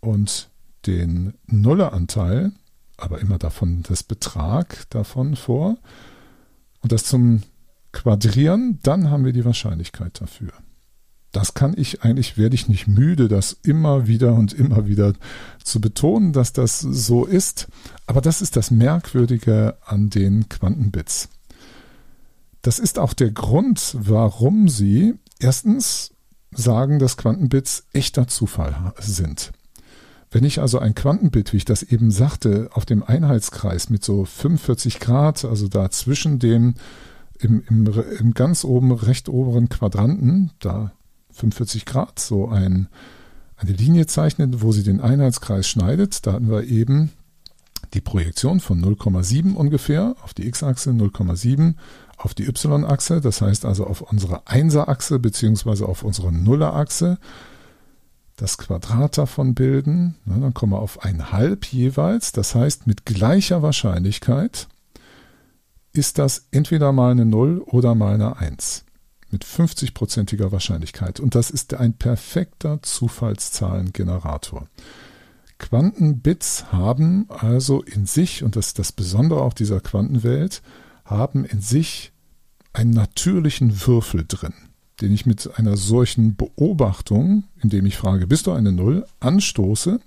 und 0.00 0.50
den 0.86 1.34
Nulleranteil, 1.46 2.52
aber 3.00 3.20
immer 3.20 3.38
davon 3.38 3.82
das 3.88 4.02
Betrag 4.02 4.88
davon 4.90 5.36
vor 5.36 5.78
und 6.80 6.92
das 6.92 7.04
zum 7.04 7.42
Quadrieren, 7.92 8.78
dann 8.82 9.10
haben 9.10 9.24
wir 9.24 9.32
die 9.32 9.44
Wahrscheinlichkeit 9.44 10.20
dafür. 10.20 10.52
Das 11.32 11.54
kann 11.54 11.74
ich 11.76 12.02
eigentlich, 12.02 12.36
werde 12.36 12.54
ich 12.54 12.68
nicht 12.68 12.88
müde, 12.88 13.28
das 13.28 13.56
immer 13.62 14.08
wieder 14.08 14.34
und 14.34 14.52
immer 14.52 14.86
wieder 14.86 15.12
zu 15.62 15.80
betonen, 15.80 16.32
dass 16.32 16.52
das 16.52 16.80
so 16.80 17.24
ist. 17.24 17.68
Aber 18.06 18.20
das 18.20 18.42
ist 18.42 18.56
das 18.56 18.70
Merkwürdige 18.70 19.76
an 19.84 20.10
den 20.10 20.48
Quantenbits. 20.48 21.28
Das 22.62 22.78
ist 22.78 22.98
auch 22.98 23.14
der 23.14 23.30
Grund, 23.30 23.96
warum 23.98 24.68
sie 24.68 25.14
erstens 25.38 26.12
sagen, 26.50 26.98
dass 26.98 27.16
Quantenbits 27.16 27.84
echter 27.92 28.26
Zufall 28.26 28.92
sind. 28.98 29.52
Wenn 30.30 30.44
ich 30.44 30.60
also 30.60 30.78
ein 30.78 30.94
Quantenbit, 30.94 31.52
wie 31.52 31.56
ich 31.56 31.64
das 31.64 31.82
eben 31.82 32.10
sagte, 32.12 32.70
auf 32.72 32.86
dem 32.86 33.02
Einheitskreis 33.02 33.90
mit 33.90 34.04
so 34.04 34.24
45 34.24 35.00
Grad, 35.00 35.44
also 35.44 35.66
da 35.66 35.90
zwischen 35.90 36.38
dem 36.38 36.74
im, 37.40 37.64
im, 37.68 37.92
im 38.18 38.34
ganz 38.34 38.64
oben 38.64 38.92
recht 38.92 39.28
oberen 39.28 39.68
Quadranten, 39.68 40.52
da 40.60 40.92
45 41.32 41.84
Grad, 41.84 42.20
so 42.20 42.48
ein, 42.48 42.88
eine 43.56 43.72
Linie 43.72 44.06
zeichnet, 44.06 44.62
wo 44.62 44.70
sie 44.70 44.84
den 44.84 45.00
Einheitskreis 45.00 45.66
schneidet, 45.66 46.26
da 46.26 46.34
hatten 46.34 46.50
wir 46.50 46.64
eben 46.64 47.10
die 47.94 48.00
Projektion 48.00 48.60
von 48.60 48.80
0,7 48.80 49.54
ungefähr 49.54 50.14
auf 50.22 50.32
die 50.32 50.46
x-Achse, 50.46 50.90
0,7 50.90 51.74
auf 52.16 52.34
die 52.34 52.46
y-Achse, 52.46 53.20
das 53.20 53.40
heißt 53.40 53.64
also 53.64 53.86
auf 53.86 54.02
unsere 54.02 54.42
1er-Achse 54.46 55.18
beziehungsweise 55.18 55.86
auf 55.86 56.04
unsere 56.04 56.30
Nuller-Achse 56.30 57.18
das 58.40 58.58
Quadrat 58.58 59.18
davon 59.18 59.54
bilden. 59.54 60.16
dann 60.24 60.54
kommen 60.54 60.72
wir 60.72 60.80
auf 60.80 61.04
ein 61.04 61.32
Halb 61.32 61.66
jeweils. 61.66 62.32
Das 62.32 62.54
heißt, 62.54 62.86
mit 62.86 63.04
gleicher 63.04 63.62
Wahrscheinlichkeit 63.62 64.68
ist 65.92 66.18
das 66.18 66.46
entweder 66.50 66.92
mal 66.92 67.10
eine 67.10 67.26
0 67.26 67.62
oder 67.66 67.94
mal 67.94 68.14
eine 68.14 68.36
1. 68.36 68.84
Mit 69.30 69.44
50-prozentiger 69.44 70.52
Wahrscheinlichkeit. 70.52 71.20
Und 71.20 71.34
das 71.34 71.50
ist 71.50 71.74
ein 71.74 71.92
perfekter 71.92 72.82
Zufallszahlengenerator. 72.82 74.68
Quantenbits 75.58 76.72
haben 76.72 77.26
also 77.28 77.82
in 77.82 78.06
sich, 78.06 78.42
und 78.42 78.56
das 78.56 78.68
ist 78.68 78.78
das 78.78 78.92
Besondere 78.92 79.42
auch 79.42 79.52
dieser 79.52 79.80
Quantenwelt, 79.80 80.62
haben 81.04 81.44
in 81.44 81.60
sich 81.60 82.12
einen 82.72 82.90
natürlichen 82.92 83.86
Würfel 83.86 84.24
drin 84.26 84.54
den 85.00 85.12
ich 85.12 85.26
mit 85.26 85.58
einer 85.58 85.76
solchen 85.76 86.36
Beobachtung, 86.36 87.44
indem 87.62 87.86
ich 87.86 87.96
frage, 87.96 88.26
bist 88.26 88.46
du 88.46 88.52
eine 88.52 88.72
Null, 88.72 89.06
anstoße 89.20 90.00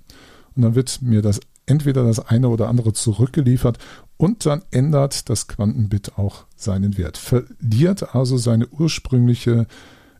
und 0.56 0.62
dann 0.62 0.74
wird 0.74 1.02
mir 1.02 1.22
das 1.22 1.40
entweder 1.66 2.04
das 2.04 2.20
eine 2.20 2.48
oder 2.48 2.68
andere 2.68 2.92
zurückgeliefert 2.92 3.78
und 4.16 4.46
dann 4.46 4.62
ändert 4.70 5.28
das 5.28 5.48
Quantenbit 5.48 6.18
auch 6.18 6.44
seinen 6.56 6.96
Wert, 6.98 7.16
verliert 7.16 8.14
also 8.14 8.36
seine 8.36 8.68
ursprüngliche 8.68 9.66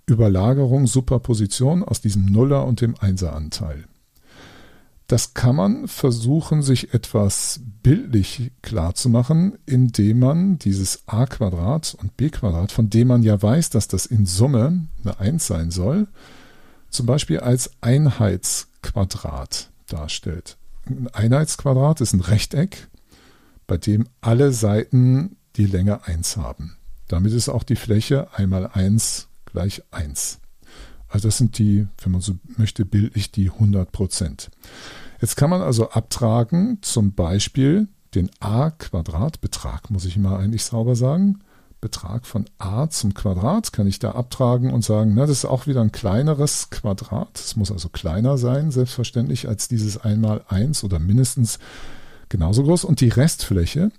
Überlagerung, 0.06 0.86
Superposition 0.86 1.82
aus 1.82 2.00
diesem 2.00 2.26
Nuller 2.26 2.66
und 2.66 2.80
dem 2.80 2.94
Einseranteil. 2.98 3.84
Das 5.06 5.34
kann 5.34 5.56
man 5.56 5.86
versuchen, 5.86 6.62
sich 6.62 6.94
etwas 6.94 7.60
bildlich 7.82 8.52
klar 8.62 8.94
zu 8.94 9.10
machen, 9.10 9.58
indem 9.66 10.20
man 10.20 10.58
dieses 10.58 11.02
a 11.06 11.26
Quadrat 11.26 11.94
und 12.00 12.16
b 12.16 12.30
Quadrat, 12.30 12.72
von 12.72 12.88
dem 12.88 13.08
man 13.08 13.22
ja 13.22 13.40
weiß, 13.40 13.68
dass 13.70 13.86
das 13.86 14.06
in 14.06 14.24
Summe 14.24 14.86
eine 15.04 15.20
1 15.20 15.46
sein 15.46 15.70
soll, 15.70 16.08
zum 16.88 17.04
Beispiel 17.06 17.40
als 17.40 17.70
Einheitsquadrat 17.82 19.70
darstellt. 19.88 20.56
Ein 20.86 21.08
Einheitsquadrat 21.08 22.00
ist 22.00 22.14
ein 22.14 22.20
Rechteck, 22.20 22.88
bei 23.66 23.76
dem 23.76 24.08
alle 24.22 24.52
Seiten 24.52 25.36
die 25.56 25.66
Länge 25.66 26.06
1 26.06 26.38
haben. 26.38 26.76
Damit 27.08 27.32
ist 27.32 27.50
auch 27.50 27.62
die 27.62 27.76
Fläche 27.76 28.28
einmal 28.34 28.68
1 28.68 29.28
gleich 29.44 29.82
1. 29.90 30.40
Also 31.14 31.28
das 31.28 31.38
sind 31.38 31.58
die, 31.58 31.86
wenn 32.02 32.10
man 32.10 32.20
so 32.20 32.34
möchte, 32.56 32.84
bildlich 32.84 33.30
die 33.30 33.48
100 33.48 33.92
Prozent. 33.92 34.50
Jetzt 35.20 35.36
kann 35.36 35.48
man 35.48 35.62
also 35.62 35.90
abtragen, 35.90 36.78
zum 36.82 37.12
Beispiel 37.12 37.86
den 38.16 38.30
a 38.40 38.72
Quadrat, 38.72 39.40
Betrag 39.40 39.90
muss 39.90 40.06
ich 40.06 40.16
immer 40.16 40.40
eigentlich 40.40 40.64
sauber 40.64 40.96
sagen, 40.96 41.38
Betrag 41.80 42.26
von 42.26 42.46
a 42.58 42.88
zum 42.88 43.14
Quadrat 43.14 43.72
kann 43.72 43.86
ich 43.86 44.00
da 44.00 44.10
abtragen 44.10 44.72
und 44.72 44.82
sagen, 44.82 45.12
na, 45.14 45.20
das 45.20 45.38
ist 45.38 45.44
auch 45.44 45.68
wieder 45.68 45.82
ein 45.82 45.92
kleineres 45.92 46.70
Quadrat. 46.70 47.38
Es 47.38 47.54
muss 47.54 47.70
also 47.70 47.90
kleiner 47.90 48.36
sein, 48.36 48.72
selbstverständlich, 48.72 49.46
als 49.46 49.68
dieses 49.68 49.96
einmal 49.98 50.44
eins 50.48 50.82
oder 50.82 50.98
mindestens 50.98 51.60
genauso 52.28 52.64
groß. 52.64 52.84
Und 52.84 53.00
die 53.00 53.10
Restfläche 53.10 53.92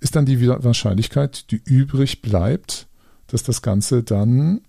ist 0.00 0.16
dann 0.16 0.24
die 0.24 0.48
Wahrscheinlichkeit, 0.48 1.50
die 1.50 1.60
übrig 1.62 2.22
bleibt, 2.22 2.86
dass 3.26 3.42
das 3.42 3.60
Ganze 3.60 4.02
dann 4.02 4.62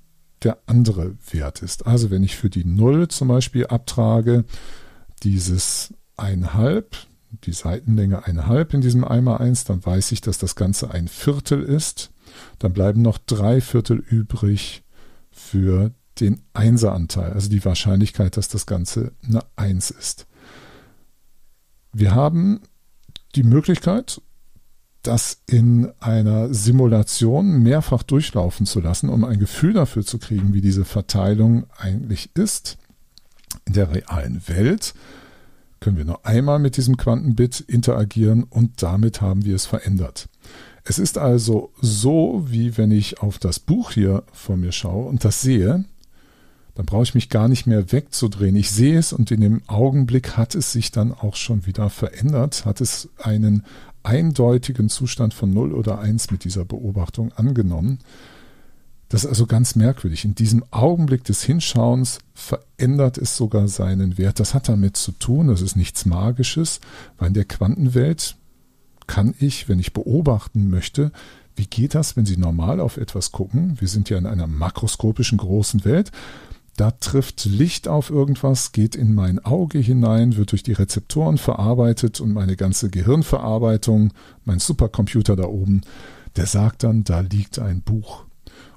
der 0.45 0.59
andere 0.67 1.15
Wert 1.31 1.61
ist. 1.61 1.85
Also 1.85 2.11
wenn 2.11 2.23
ich 2.23 2.35
für 2.35 2.49
die 2.49 2.65
Null 2.65 3.07
zum 3.09 3.27
Beispiel 3.27 3.67
abtrage, 3.67 4.45
dieses 5.23 5.93
einhalb, 6.15 6.95
die 7.43 7.51
Seitenlänge 7.51 8.25
einhalb 8.25 8.73
in 8.73 8.81
diesem 8.81 9.03
einmal 9.03 9.39
eins, 9.39 9.65
dann 9.65 9.85
weiß 9.85 10.11
ich, 10.13 10.21
dass 10.21 10.37
das 10.37 10.55
Ganze 10.55 10.91
ein 10.91 11.07
Viertel 11.07 11.63
ist. 11.63 12.11
Dann 12.59 12.73
bleiben 12.73 13.01
noch 13.01 13.17
drei 13.17 13.59
Viertel 13.59 13.97
übrig 13.97 14.83
für 15.31 15.91
den 16.19 16.41
Einseranteil, 16.53 17.33
also 17.33 17.49
die 17.49 17.65
Wahrscheinlichkeit, 17.65 18.37
dass 18.37 18.47
das 18.47 18.65
Ganze 18.65 19.11
eine 19.23 19.41
Eins 19.57 19.91
ist. 19.91 20.27
Wir 21.91 22.15
haben 22.15 22.61
die 23.35 23.43
Möglichkeit, 23.43 24.21
das 25.07 25.41
in 25.47 25.91
einer 25.99 26.53
Simulation 26.53 27.63
mehrfach 27.63 28.03
durchlaufen 28.03 28.65
zu 28.65 28.79
lassen, 28.79 29.09
um 29.09 29.23
ein 29.23 29.39
Gefühl 29.39 29.73
dafür 29.73 30.05
zu 30.05 30.17
kriegen, 30.17 30.53
wie 30.53 30.61
diese 30.61 30.85
Verteilung 30.85 31.65
eigentlich 31.77 32.29
ist. 32.35 32.77
In 33.65 33.73
der 33.73 33.93
realen 33.93 34.41
Welt 34.47 34.93
können 35.79 35.97
wir 35.97 36.05
nur 36.05 36.25
einmal 36.25 36.59
mit 36.59 36.77
diesem 36.77 36.97
Quantenbit 36.97 37.59
interagieren 37.59 38.43
und 38.43 38.81
damit 38.81 39.21
haben 39.21 39.45
wir 39.45 39.55
es 39.55 39.65
verändert. 39.65 40.27
Es 40.83 40.99
ist 40.99 41.17
also 41.17 41.71
so, 41.81 42.45
wie 42.47 42.77
wenn 42.77 42.91
ich 42.91 43.21
auf 43.21 43.39
das 43.39 43.59
Buch 43.59 43.91
hier 43.91 44.23
vor 44.31 44.57
mir 44.57 44.71
schaue 44.71 45.07
und 45.07 45.23
das 45.25 45.41
sehe, 45.41 45.85
dann 46.75 46.85
brauche 46.85 47.03
ich 47.03 47.15
mich 47.15 47.29
gar 47.29 47.47
nicht 47.47 47.67
mehr 47.67 47.91
wegzudrehen. 47.91 48.55
Ich 48.55 48.69
sehe 48.69 48.99
es 48.99 49.13
und 49.13 49.31
in 49.31 49.41
dem 49.41 49.61
Augenblick 49.67 50.37
hat 50.37 50.55
es 50.55 50.71
sich 50.71 50.91
dann 50.91 51.11
auch 51.13 51.35
schon 51.35 51.65
wieder 51.65 51.89
verändert, 51.89 52.65
hat 52.65 52.81
es 52.81 53.09
einen 53.17 53.63
eindeutigen 54.05 54.89
Zustand 54.89 55.33
von 55.33 55.53
0 55.53 55.73
oder 55.73 55.99
1 55.99 56.31
mit 56.31 56.43
dieser 56.43 56.65
Beobachtung 56.65 57.31
angenommen. 57.33 57.99
Das 59.09 59.23
ist 59.23 59.29
also 59.29 59.45
ganz 59.45 59.75
merkwürdig. 59.75 60.25
In 60.25 60.35
diesem 60.35 60.63
Augenblick 60.71 61.23
des 61.23 61.43
Hinschauens 61.43 62.19
verändert 62.33 63.17
es 63.17 63.37
sogar 63.37 63.67
seinen 63.67 64.17
Wert. 64.17 64.39
Das 64.39 64.53
hat 64.53 64.67
damit 64.67 64.97
zu 64.97 65.11
tun, 65.11 65.47
das 65.47 65.61
ist 65.61 65.75
nichts 65.75 66.05
Magisches, 66.05 66.79
weil 67.17 67.29
in 67.29 67.33
der 67.33 67.45
Quantenwelt 67.45 68.35
kann 69.07 69.35
ich, 69.39 69.69
wenn 69.69 69.79
ich 69.79 69.93
beobachten 69.93 70.69
möchte, 70.69 71.11
wie 71.55 71.67
geht 71.67 71.95
das, 71.95 72.17
wenn 72.17 72.25
Sie 72.25 72.37
normal 72.37 72.79
auf 72.79 72.97
etwas 72.97 73.31
gucken? 73.31 73.77
Wir 73.79 73.87
sind 73.87 74.09
ja 74.09 74.17
in 74.17 74.25
einer 74.25 74.47
makroskopischen 74.47 75.37
großen 75.37 75.85
Welt. 75.85 76.11
Da 76.75 76.91
trifft 76.91 77.45
Licht 77.45 77.87
auf 77.87 78.09
irgendwas, 78.09 78.73
geht 78.73 78.95
in 78.95 79.15
mein 79.15 79.39
Auge 79.39 79.79
hinein, 79.79 80.35
wird 80.35 80.51
durch 80.51 80.63
die 80.63 80.73
Rezeptoren 80.73 81.37
verarbeitet 81.37 82.19
und 82.19 82.33
meine 82.33 82.57
ganze 82.57 82.89
Gehirnverarbeitung, 82.89 84.11
mein 84.43 84.59
Supercomputer 84.59 85.37
da 85.37 85.45
oben, 85.45 85.81
der 86.35 86.47
sagt 86.47 86.83
dann, 86.83 87.05
da 87.05 87.21
liegt 87.21 87.59
ein 87.59 87.81
Buch. 87.81 88.25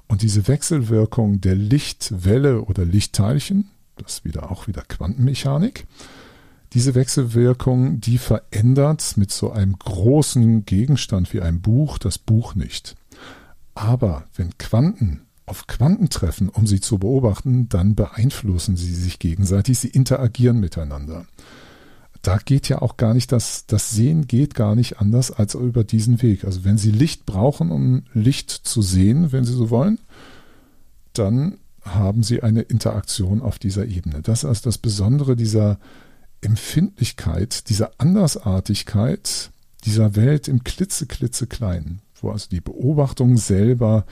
Und 0.07 0.21
diese 0.21 0.47
Wechselwirkung 0.47 1.41
der 1.41 1.55
Lichtwelle 1.55 2.61
oder 2.63 2.85
Lichtteilchen, 2.85 3.69
das 3.97 4.23
wieder 4.23 4.49
auch 4.49 4.67
wieder 4.67 4.83
Quantenmechanik, 4.87 5.85
diese 6.73 6.95
Wechselwirkung, 6.95 7.99
die 7.99 8.17
verändert 8.17 9.17
mit 9.17 9.31
so 9.31 9.51
einem 9.51 9.77
großen 9.77 10.65
Gegenstand 10.65 11.33
wie 11.33 11.41
einem 11.41 11.61
Buch 11.61 11.97
das 11.97 12.17
Buch 12.17 12.55
nicht. 12.55 12.95
Aber 13.75 14.25
wenn 14.35 14.57
Quanten 14.57 15.21
auf 15.49 15.67
Quanten 15.67 16.09
treffen, 16.09 16.49
um 16.49 16.67
sie 16.67 16.79
zu 16.79 16.99
beobachten, 16.99 17.69
dann 17.69 17.95
beeinflussen 17.95 18.77
sie 18.77 18.93
sich 18.93 19.19
gegenseitig, 19.19 19.79
sie 19.79 19.89
interagieren 19.89 20.59
miteinander. 20.59 21.25
Da 22.21 22.37
geht 22.37 22.69
ja 22.69 22.81
auch 22.81 22.97
gar 22.97 23.13
nicht 23.13 23.31
das, 23.31 23.65
das 23.65 23.91
Sehen 23.91 24.27
geht 24.27 24.53
gar 24.53 24.75
nicht 24.75 24.99
anders 24.99 25.31
als 25.31 25.55
über 25.55 25.83
diesen 25.83 26.21
Weg. 26.21 26.43
Also 26.43 26.65
wenn 26.65 26.77
Sie 26.77 26.91
Licht 26.91 27.25
brauchen, 27.25 27.71
um 27.71 28.03
Licht 28.13 28.51
zu 28.51 28.81
sehen, 28.81 29.31
wenn 29.31 29.45
Sie 29.45 29.53
so 29.53 29.69
wollen, 29.69 29.99
dann 31.13 31.57
haben 31.81 32.23
Sie 32.23 32.43
eine 32.43 32.61
Interaktion 32.61 33.41
auf 33.41 33.57
dieser 33.57 33.85
Ebene. 33.85 34.21
Das 34.21 34.43
ist 34.43 34.65
das 34.65 34.77
Besondere 34.77 35.37
dieser 35.37 35.79
Empfindlichkeit, 36.41 37.69
dieser 37.69 37.91
Andersartigkeit 37.97 39.51
dieser 39.85 40.17
Welt 40.17 40.49
im 40.49 40.65
klitzeklitzekleinen, 40.65 42.01
wo 42.21 42.31
also 42.31 42.47
die 42.51 42.61
Beobachtung 42.61 43.37
selber 43.37 44.05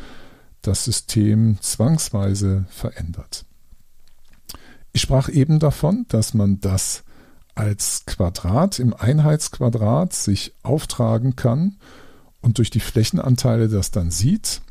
das 0.61 0.83
System 0.85 1.57
zwangsweise 1.61 2.65
verändert. 2.69 3.45
Ich 4.93 5.01
sprach 5.01 5.29
eben 5.29 5.59
davon, 5.59 6.05
dass 6.09 6.33
man 6.33 6.59
das 6.59 7.03
als 7.55 8.03
Quadrat 8.05 8.79
im 8.79 8.93
Einheitsquadrat 8.93 10.13
sich 10.13 10.53
auftragen 10.63 11.35
kann 11.35 11.77
und 12.41 12.57
durch 12.57 12.69
die 12.69 12.79
Flächenanteile 12.79 13.67
das 13.67 13.91
dann 13.91 14.11
sieht. 14.11 14.61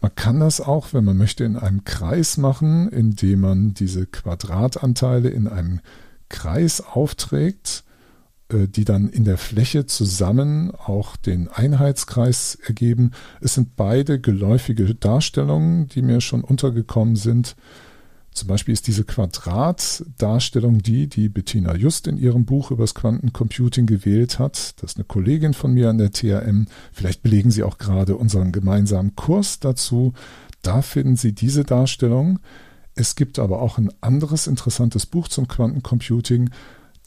Man 0.00 0.14
kann 0.14 0.40
das 0.40 0.60
auch, 0.60 0.92
wenn 0.92 1.04
man 1.04 1.16
möchte, 1.16 1.44
in 1.44 1.56
einem 1.56 1.84
Kreis 1.84 2.36
machen, 2.36 2.88
indem 2.88 3.40
man 3.40 3.74
diese 3.74 4.06
Quadratanteile 4.06 5.28
in 5.28 5.48
einem 5.48 5.80
Kreis 6.28 6.80
aufträgt, 6.80 7.84
die 8.50 8.84
dann 8.84 9.08
in 9.08 9.24
der 9.24 9.36
Fläche 9.36 9.86
zusammen 9.86 10.70
auch 10.74 11.16
den 11.16 11.48
Einheitskreis 11.48 12.58
ergeben. 12.66 13.10
Es 13.40 13.54
sind 13.54 13.76
beide 13.76 14.20
geläufige 14.20 14.94
Darstellungen, 14.94 15.88
die 15.88 16.02
mir 16.02 16.20
schon 16.20 16.42
untergekommen 16.42 17.16
sind. 17.16 17.56
Zum 18.38 18.46
Beispiel 18.46 18.72
ist 18.72 18.86
diese 18.86 19.04
Quadratdarstellung 19.04 20.78
die, 20.78 21.08
die 21.08 21.28
Bettina 21.28 21.74
Just 21.74 22.06
in 22.06 22.16
ihrem 22.16 22.44
Buch 22.44 22.70
über 22.70 22.84
das 22.84 22.94
Quantencomputing 22.94 23.86
gewählt 23.86 24.38
hat. 24.38 24.80
Das 24.80 24.92
ist 24.92 24.96
eine 24.96 25.04
Kollegin 25.04 25.54
von 25.54 25.74
mir 25.74 25.90
an 25.90 25.98
der 25.98 26.12
THM. 26.12 26.66
Vielleicht 26.92 27.22
belegen 27.22 27.50
Sie 27.50 27.64
auch 27.64 27.78
gerade 27.78 28.16
unseren 28.16 28.52
gemeinsamen 28.52 29.16
Kurs 29.16 29.58
dazu. 29.58 30.12
Da 30.62 30.82
finden 30.82 31.16
Sie 31.16 31.32
diese 31.32 31.64
Darstellung. 31.64 32.38
Es 32.94 33.16
gibt 33.16 33.40
aber 33.40 33.60
auch 33.60 33.76
ein 33.76 33.90
anderes 34.00 34.46
interessantes 34.46 35.06
Buch 35.06 35.26
zum 35.28 35.48
Quantencomputing. 35.48 36.50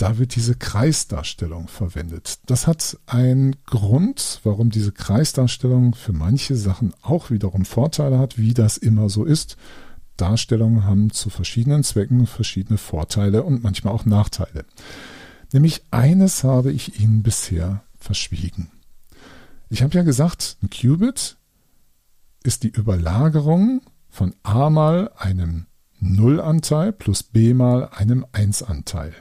Da 0.02 0.18
wird 0.18 0.34
diese 0.34 0.56
Kreisdarstellung 0.56 1.68
verwendet. 1.68 2.40
Das 2.48 2.66
hat 2.66 2.98
einen 3.06 3.56
Grund, 3.68 4.40
warum 4.44 4.72
diese 4.72 4.92
Kreisdarstellung 4.92 5.94
für 5.94 6.12
manche 6.12 6.56
Sachen 6.56 6.96
auch 7.04 7.30
wiederum 7.30 7.66
Vorteile 7.66 8.18
hat, 8.18 8.40
wie 8.40 8.56
das 8.56 8.78
immer 8.78 9.10
so 9.10 9.26
ist. 9.26 9.58
Darstellungen 10.18 10.86
haben 10.86 11.12
zu 11.12 11.30
verschiedenen 11.30 11.84
Zwecken 11.84 12.26
verschiedene 12.26 12.80
Vorteile 12.80 13.44
und 13.44 13.62
manchmal 13.62 13.94
auch 13.94 14.06
Nachteile. 14.06 14.66
Nämlich 15.54 15.84
eines 15.92 16.44
habe 16.44 16.72
ich 16.72 17.00
Ihnen 17.00 17.22
bisher 17.22 17.84
verschwiegen. 18.00 18.72
Ich 19.70 19.84
habe 19.84 19.94
ja 19.94 20.02
gesagt, 20.02 20.58
ein 20.64 20.72
Qubit 20.72 21.38
ist 22.42 22.64
die 22.64 22.70
Überlagerung 22.70 23.82
von 24.10 24.34
a 24.42 24.72
mal 24.72 25.12
einem 25.16 25.68
Nullanteil 26.00 26.92
plus 26.92 27.22
b 27.22 27.54
mal 27.54 27.88
einem 27.90 28.26
Einsanteil. 28.32 29.14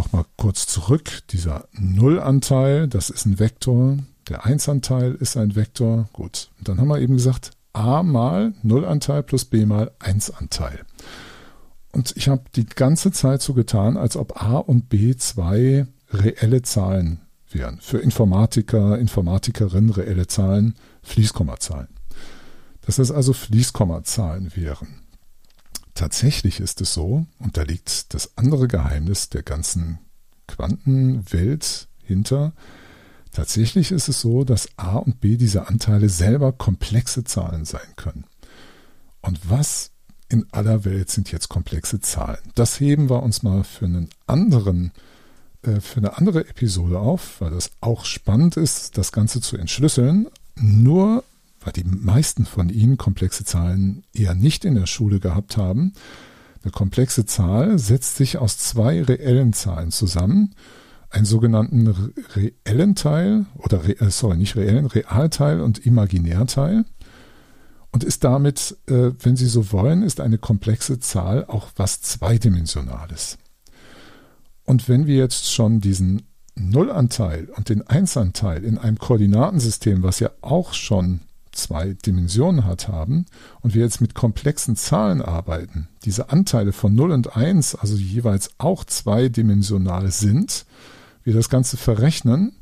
Nochmal 0.00 0.24
kurz 0.38 0.66
zurück, 0.66 1.10
dieser 1.28 1.68
Nullanteil, 1.72 2.88
das 2.88 3.10
ist 3.10 3.26
ein 3.26 3.38
Vektor, 3.38 3.98
der 4.30 4.46
Einsanteil 4.46 5.12
ist 5.12 5.36
ein 5.36 5.56
Vektor. 5.56 6.08
Gut, 6.14 6.48
und 6.58 6.70
dann 6.70 6.80
haben 6.80 6.88
wir 6.88 7.00
eben 7.00 7.18
gesagt, 7.18 7.50
a 7.74 8.02
mal 8.02 8.54
Nullanteil 8.62 9.22
plus 9.22 9.44
b 9.44 9.66
mal 9.66 9.90
Einsanteil. 9.98 10.86
Und 11.92 12.16
ich 12.16 12.28
habe 12.28 12.44
die 12.56 12.64
ganze 12.64 13.12
Zeit 13.12 13.42
so 13.42 13.52
getan, 13.52 13.98
als 13.98 14.16
ob 14.16 14.40
a 14.42 14.56
und 14.56 14.88
b 14.88 15.16
zwei 15.16 15.86
reelle 16.10 16.62
Zahlen 16.62 17.20
wären. 17.50 17.78
Für 17.82 17.98
Informatiker, 17.98 18.98
Informatikerinnen 18.98 19.90
reelle 19.90 20.28
Zahlen, 20.28 20.76
Fließkommazahlen 21.02 21.88
dass 22.86 22.96
das 22.96 23.12
also 23.12 23.32
Fließkommazahlen 23.32 24.56
wären. 24.56 24.88
Tatsächlich 26.00 26.60
ist 26.60 26.80
es 26.80 26.94
so, 26.94 27.26
und 27.40 27.58
da 27.58 27.62
liegt 27.62 28.14
das 28.14 28.38
andere 28.38 28.68
Geheimnis 28.68 29.28
der 29.28 29.42
ganzen 29.42 29.98
Quantenwelt 30.46 31.88
hinter, 32.02 32.54
tatsächlich 33.32 33.92
ist 33.92 34.08
es 34.08 34.18
so, 34.22 34.44
dass 34.44 34.70
a 34.78 34.96
und 34.96 35.20
b 35.20 35.36
diese 35.36 35.68
Anteile 35.68 36.08
selber 36.08 36.52
komplexe 36.52 37.24
Zahlen 37.24 37.66
sein 37.66 37.96
können. 37.96 38.24
Und 39.20 39.50
was 39.50 39.90
in 40.30 40.46
aller 40.52 40.86
Welt 40.86 41.10
sind 41.10 41.32
jetzt 41.32 41.50
komplexe 41.50 42.00
Zahlen? 42.00 42.40
Das 42.54 42.80
heben 42.80 43.10
wir 43.10 43.22
uns 43.22 43.42
mal 43.42 43.62
für 43.62 43.84
einen 43.84 44.08
anderen, 44.26 44.92
äh, 45.60 45.80
für 45.82 45.98
eine 45.98 46.16
andere 46.16 46.48
Episode 46.48 46.98
auf, 46.98 47.42
weil 47.42 47.50
das 47.50 47.72
auch 47.82 48.06
spannend 48.06 48.56
ist, 48.56 48.96
das 48.96 49.12
Ganze 49.12 49.42
zu 49.42 49.58
entschlüsseln. 49.58 50.28
Nur 50.56 51.24
weil 51.60 51.72
die 51.72 51.84
meisten 51.84 52.46
von 52.46 52.68
Ihnen 52.68 52.96
komplexe 52.96 53.44
Zahlen 53.44 54.04
eher 54.14 54.34
nicht 54.34 54.64
in 54.64 54.74
der 54.74 54.86
Schule 54.86 55.20
gehabt 55.20 55.56
haben. 55.56 55.92
Eine 56.62 56.72
komplexe 56.72 57.26
Zahl 57.26 57.78
setzt 57.78 58.16
sich 58.16 58.38
aus 58.38 58.58
zwei 58.58 59.02
reellen 59.02 59.52
Zahlen 59.52 59.90
zusammen 59.90 60.54
einen 61.10 61.24
sogenannten 61.24 61.88
reellen 62.36 62.94
Teil 62.94 63.46
oder 63.56 63.82
äh, 64.00 64.10
sorry, 64.10 64.36
nicht 64.36 64.56
reellen, 64.56 64.86
Realteil 64.86 65.60
und 65.60 65.84
Imaginärteil 65.84 66.84
und 67.90 68.04
ist 68.04 68.22
damit, 68.24 68.76
äh, 68.86 69.10
wenn 69.18 69.36
Sie 69.36 69.46
so 69.46 69.72
wollen, 69.72 70.02
ist 70.02 70.20
eine 70.20 70.38
komplexe 70.38 71.00
Zahl 71.00 71.44
auch 71.46 71.68
was 71.76 72.00
Zweidimensionales. 72.00 73.38
Und 74.64 74.88
wenn 74.88 75.06
wir 75.08 75.16
jetzt 75.16 75.52
schon 75.52 75.80
diesen 75.80 76.22
Nullanteil 76.54 77.48
und 77.56 77.68
den 77.68 77.86
Einsanteil 77.86 78.64
in 78.64 78.78
einem 78.78 78.98
Koordinatensystem, 78.98 80.02
was 80.02 80.20
ja 80.20 80.30
auch 80.42 80.74
schon 80.74 81.20
zwei 81.62 81.94
Dimensionen 81.94 82.64
hat, 82.64 82.88
haben 82.88 83.26
und 83.60 83.74
wir 83.74 83.82
jetzt 83.82 84.00
mit 84.00 84.14
komplexen 84.14 84.76
Zahlen 84.76 85.22
arbeiten, 85.22 85.88
diese 86.04 86.30
Anteile 86.30 86.72
von 86.72 86.94
0 86.94 87.12
und 87.12 87.36
1, 87.36 87.74
also 87.74 87.96
jeweils 87.96 88.50
auch 88.58 88.84
zweidimensional 88.84 90.10
sind, 90.10 90.66
wir 91.24 91.34
das 91.34 91.48
Ganze 91.48 91.76
verrechnen, 91.76 92.52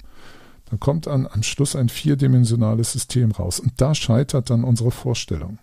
dann 0.71 0.81
kommt 0.81 1.07
dann 1.07 1.27
am 1.27 1.43
Schluss 1.43 1.77
ein 1.77 1.89
vierdimensionales 1.89 2.93
System 2.93 3.31
raus. 3.31 3.61
Und 3.61 3.73
da 3.79 3.95
scheitert 3.95 4.51
dann 4.51 4.65
unsere 4.65 4.91
Vorstellung. 4.91 5.59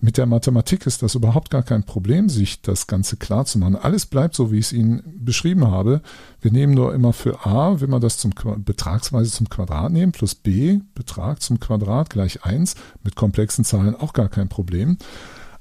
Mit 0.00 0.16
der 0.16 0.26
Mathematik 0.26 0.86
ist 0.86 1.02
das 1.02 1.14
überhaupt 1.14 1.50
gar 1.50 1.62
kein 1.62 1.84
Problem, 1.84 2.28
sich 2.28 2.62
das 2.62 2.86
Ganze 2.86 3.16
klar 3.16 3.44
zu 3.44 3.58
machen. 3.58 3.76
Alles 3.76 4.06
bleibt 4.06 4.34
so, 4.34 4.50
wie 4.50 4.58
ich 4.58 4.66
es 4.66 4.72
Ihnen 4.72 5.02
beschrieben 5.18 5.66
habe. 5.66 6.00
Wir 6.40 6.52
nehmen 6.52 6.74
nur 6.74 6.94
immer 6.94 7.12
für 7.12 7.46
a, 7.46 7.80
wenn 7.80 7.90
wir 7.90 8.00
das 8.00 8.18
zum 8.18 8.32
betragsweise 8.58 9.30
zum 9.30 9.48
Quadrat 9.48 9.92
nehmen, 9.92 10.12
plus 10.12 10.34
b, 10.34 10.80
Betrag 10.94 11.42
zum 11.42 11.60
Quadrat 11.60 12.10
gleich 12.10 12.44
1, 12.44 12.76
mit 13.04 13.14
komplexen 13.16 13.64
Zahlen 13.64 13.94
auch 13.94 14.12
gar 14.12 14.28
kein 14.28 14.48
Problem. 14.48 14.96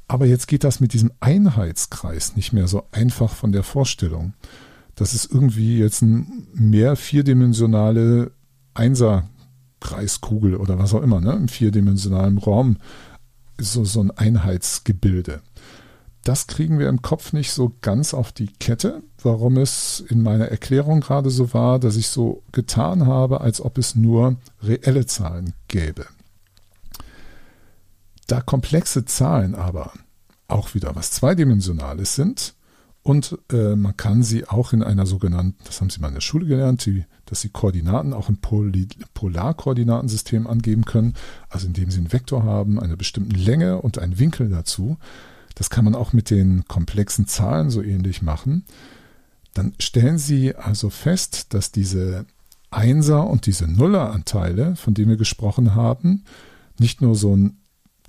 Aber 0.08 0.25
jetzt 0.25 0.47
geht 0.47 0.63
das 0.63 0.80
mit 0.80 0.93
diesem 0.93 1.12
Einheitskreis 1.19 2.36
nicht 2.36 2.54
mehr 2.54 2.67
so 2.67 2.84
einfach 2.91 3.32
von 3.32 3.52
der 3.52 3.63
Vorstellung 3.63 4.34
das 4.99 5.13
ist 5.13 5.32
irgendwie 5.32 5.78
jetzt 5.78 6.02
ein 6.02 6.47
mehr 6.54 6.97
vierdimensionale 6.97 8.32
Einserkreiskugel 8.73 10.56
oder 10.56 10.78
was 10.78 10.93
auch 10.93 11.02
immer, 11.02 11.21
ne? 11.21 11.34
im 11.34 11.47
vierdimensionalen 11.47 12.38
Raum, 12.38 12.78
so, 13.60 13.86
so 13.86 14.02
ein 14.02 14.12
Einheitsgebilde. 14.12 15.41
Das 16.24 16.48
kriegen 16.48 16.80
wir 16.80 16.89
im 16.89 17.02
Kopf 17.02 17.34
nicht 17.34 17.52
so 17.52 17.74
ganz 17.82 18.13
auf 18.13 18.32
die 18.32 18.48
Kette, 18.60 19.04
warum 19.24 19.58
es 19.58 20.04
in 20.10 20.22
meiner 20.22 20.50
Erklärung 20.50 21.02
gerade 21.02 21.30
so 21.30 21.54
war, 21.54 21.80
dass 21.80 21.95
ich 21.95 22.10
so 22.10 22.43
getan 22.52 23.06
habe, 23.06 23.41
als 23.41 23.62
ob 23.62 23.78
es 23.78 23.95
nur 23.95 24.36
reelle 24.62 25.06
Zahlen 25.06 25.54
gäbe. 25.67 26.06
Da 28.28 28.41
komplexe 28.41 29.06
Zahlen 29.06 29.56
aber 29.56 29.93
auch 30.48 30.74
wieder 30.76 30.95
was 30.95 31.12
Zweidimensionales 31.12 32.15
sind, 32.15 32.54
und 33.01 33.38
äh, 33.51 33.75
man 33.75 33.95
kann 33.95 34.23
sie 34.23 34.47
auch 34.47 34.73
in 34.73 34.83
einer 34.83 35.05
sogenannten, 35.05 35.55
das 35.63 35.79
haben 35.79 35.89
Sie 35.89 35.99
mal 35.99 36.09
in 36.09 36.15
der 36.15 36.21
Schule 36.21 36.45
gelernt, 36.45 36.85
die, 36.85 37.05
dass 37.25 37.41
Sie 37.41 37.49
Koordinaten 37.49 38.13
auch 38.13 38.29
im 38.29 38.38
Poly 38.38 38.88
Polarkoordinatensystem 39.13 40.47
angeben 40.47 40.85
können, 40.85 41.13
also 41.49 41.67
indem 41.67 41.91
Sie 41.91 41.99
einen 41.99 42.12
Vektor 42.12 42.43
haben, 42.43 42.79
einer 42.79 42.97
bestimmten 42.97 43.35
Länge 43.35 43.81
und 43.81 43.99
einen 43.99 44.19
Winkel 44.19 44.49
dazu. 44.49 44.97
Das 45.55 45.69
kann 45.69 45.85
man 45.85 45.95
auch 45.95 46.13
mit 46.13 46.29
den 46.29 46.65
komplexen 46.67 47.25
Zahlen 47.25 47.69
so 47.69 47.81
ähnlich 47.81 48.21
machen. 48.21 48.65
Dann 49.53 49.73
stellen 49.79 50.17
Sie 50.17 50.55
also 50.55 50.89
fest, 50.89 51.53
dass 51.53 51.71
diese 51.71 52.25
Einser- 52.71 53.27
und 53.27 53.45
diese 53.45 53.67
Nulleranteile, 53.67 54.75
von 54.75 54.93
denen 54.93 55.09
wir 55.09 55.17
gesprochen 55.17 55.73
haben, 55.73 56.23
nicht 56.77 57.01
nur 57.01 57.15
so 57.15 57.33
einen 57.33 57.57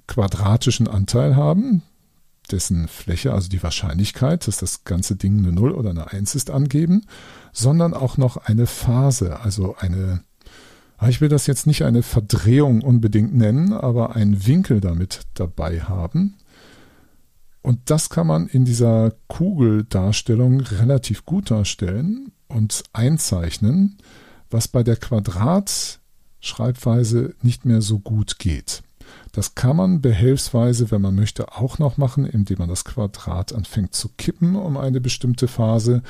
quadratischen 0.06 0.88
Anteil 0.88 1.36
haben, 1.36 1.82
dessen 2.52 2.88
Fläche, 2.88 3.32
also 3.32 3.48
die 3.48 3.62
Wahrscheinlichkeit, 3.62 4.46
dass 4.46 4.58
das 4.58 4.84
ganze 4.84 5.16
Ding 5.16 5.38
eine 5.38 5.52
0 5.52 5.72
oder 5.72 5.90
eine 5.90 6.12
1 6.12 6.34
ist, 6.34 6.50
angeben, 6.50 7.06
sondern 7.52 7.94
auch 7.94 8.16
noch 8.16 8.36
eine 8.36 8.66
Phase, 8.66 9.40
also 9.40 9.76
eine, 9.78 10.20
ah, 10.98 11.08
ich 11.08 11.20
will 11.20 11.28
das 11.28 11.46
jetzt 11.46 11.66
nicht 11.66 11.84
eine 11.84 12.02
Verdrehung 12.02 12.82
unbedingt 12.82 13.34
nennen, 13.34 13.72
aber 13.72 14.16
einen 14.16 14.46
Winkel 14.46 14.80
damit 14.80 15.22
dabei 15.34 15.80
haben. 15.80 16.36
Und 17.62 17.90
das 17.90 18.08
kann 18.08 18.26
man 18.26 18.46
in 18.46 18.64
dieser 18.64 19.12
Kugeldarstellung 19.28 20.60
relativ 20.60 21.26
gut 21.26 21.50
darstellen 21.50 22.32
und 22.48 22.84
einzeichnen, 22.92 23.98
was 24.50 24.68
bei 24.68 24.82
der 24.82 24.96
Quadratschreibweise 24.96 27.34
nicht 27.42 27.66
mehr 27.66 27.82
so 27.82 27.98
gut 27.98 28.38
geht. 28.38 28.82
Das 29.32 29.54
kann 29.54 29.76
man 29.76 30.00
behelfsweise, 30.00 30.90
wenn 30.90 31.00
man 31.00 31.14
möchte, 31.14 31.52
auch 31.52 31.78
noch 31.78 31.96
machen, 31.96 32.26
indem 32.26 32.58
man 32.58 32.68
das 32.68 32.84
Quadrat 32.84 33.52
anfängt 33.52 33.94
zu 33.94 34.08
kippen 34.16 34.56
um 34.56 34.76
eine 34.76 35.00
bestimmte 35.00 35.48
Phase. 35.48 36.02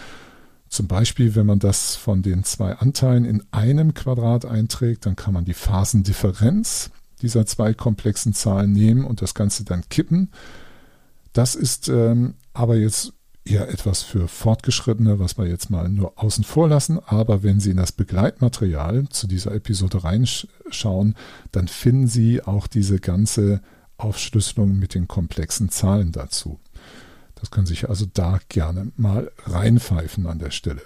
Zum 0.69 0.87
Beispiel, 0.87 1.35
wenn 1.35 1.47
man 1.47 1.59
das 1.59 1.97
von 1.97 2.23
den 2.23 2.45
zwei 2.45 2.75
Anteilen 2.75 3.25
in 3.25 3.43
einem 3.51 3.93
Quadrat 3.93 4.45
einträgt, 4.45 5.05
dann 5.05 5.17
kann 5.17 5.35
man 5.35 5.45
die 5.45 5.55
Phasendifferenz 5.55 6.91
dieser 7.23 7.45
zwei 7.45 7.75
komplexen 7.75 8.33
Zahlen 8.33 8.73
nehmen 8.73 9.05
und 9.05 9.21
das 9.21 9.35
Ganze 9.35 9.65
dann 9.65 9.89
kippen. 9.89 10.31
Das 11.33 11.55
ist 11.55 11.89
ähm, 11.89 12.35
aber 12.53 12.77
jetzt 12.77 13.13
eher 13.45 13.69
etwas 13.69 14.03
für 14.03 14.29
Fortgeschrittene, 14.29 15.19
was 15.19 15.39
wir 15.39 15.47
jetzt 15.47 15.71
mal 15.71 15.89
nur 15.89 16.19
außen 16.23 16.45
vor 16.45 16.69
lassen. 16.69 16.99
Aber 16.99 17.43
wenn 17.43 17.61
Sie 17.61 17.71
in 17.71 17.77
das 17.77 17.93
Begleitmaterial 17.93 19.09
zu 19.09 19.27
dieser 19.27 19.55
Episode 19.55 20.05
reinschauen, 20.05 21.15
dann 21.53 21.69
finden 21.69 22.07
Sie 22.07 22.43
auch 22.43 22.67
diese 22.67 23.01
ganze 23.01 23.63
Aufschlüsselung 23.97 24.79
mit 24.79 24.95
den 24.95 25.09
komplexen 25.09 25.69
Zahlen 25.71 26.13
dazu. 26.13 26.61
Das 27.35 27.51
können 27.51 27.67
Sie 27.67 27.73
sich 27.73 27.89
also 27.89 28.07
da 28.13 28.39
gerne 28.49 28.93
mal 28.97 29.31
reinpfeifen 29.45 30.27
an 30.27 30.39
der 30.39 30.51
Stelle. 30.51 30.83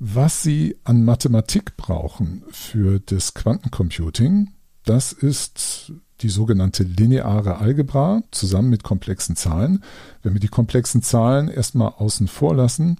Was 0.00 0.42
Sie 0.42 0.76
an 0.84 1.04
Mathematik 1.04 1.76
brauchen 1.76 2.44
für 2.50 3.00
das 3.00 3.34
Quantencomputing, 3.34 4.50
das 4.84 5.12
ist 5.12 5.92
die 6.20 6.28
sogenannte 6.28 6.82
lineare 6.82 7.58
Algebra 7.58 8.22
zusammen 8.30 8.70
mit 8.70 8.82
komplexen 8.82 9.36
Zahlen. 9.36 9.82
Wenn 10.22 10.34
wir 10.34 10.40
die 10.40 10.48
komplexen 10.48 11.02
Zahlen 11.02 11.48
erstmal 11.48 11.92
außen 11.96 12.28
vor 12.28 12.54
lassen, 12.54 12.98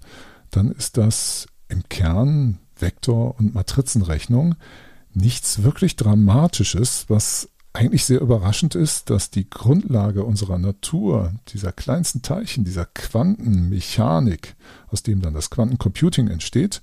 dann 0.51 0.71
ist 0.71 0.97
das 0.97 1.47
im 1.67 1.83
Kern 1.89 2.59
Vektor- 2.75 3.35
und 3.37 3.53
Matrizenrechnung 3.53 4.55
nichts 5.13 5.63
wirklich 5.63 5.95
Dramatisches, 5.95 7.05
was 7.07 7.49
eigentlich 7.73 8.05
sehr 8.05 8.21
überraschend 8.21 8.75
ist, 8.75 9.09
dass 9.09 9.29
die 9.29 9.49
Grundlage 9.49 10.23
unserer 10.23 10.57
Natur, 10.57 11.33
dieser 11.49 11.71
kleinsten 11.71 12.21
Teilchen, 12.21 12.65
dieser 12.65 12.85
Quantenmechanik, 12.85 14.55
aus 14.87 15.03
dem 15.03 15.21
dann 15.21 15.35
das 15.35 15.49
Quantencomputing 15.49 16.29
entsteht, 16.29 16.81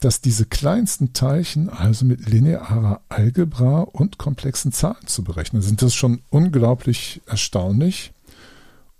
dass 0.00 0.20
diese 0.20 0.46
kleinsten 0.46 1.12
Teilchen 1.12 1.68
also 1.68 2.04
mit 2.04 2.28
linearer 2.28 3.02
Algebra 3.08 3.82
und 3.82 4.18
komplexen 4.18 4.72
Zahlen 4.72 5.06
zu 5.06 5.22
berechnen 5.22 5.62
sind. 5.62 5.82
Das 5.82 5.88
ist 5.88 5.96
schon 5.96 6.22
unglaublich 6.30 7.20
erstaunlich. 7.26 8.12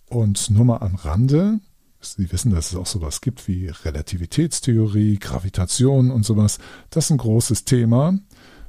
Und 0.06 0.50
nur 0.50 0.64
mal 0.64 0.78
am 0.78 0.96
Rande, 0.96 1.60
Sie 2.02 2.32
wissen, 2.32 2.50
dass 2.50 2.72
es 2.72 2.76
auch 2.76 2.86
sowas 2.86 3.20
gibt 3.20 3.46
wie 3.46 3.68
Relativitätstheorie, 3.68 5.18
Gravitation 5.18 6.10
und 6.10 6.24
sowas. 6.24 6.58
Das 6.88 7.06
ist 7.06 7.10
ein 7.10 7.18
großes 7.18 7.64
Thema, 7.64 8.18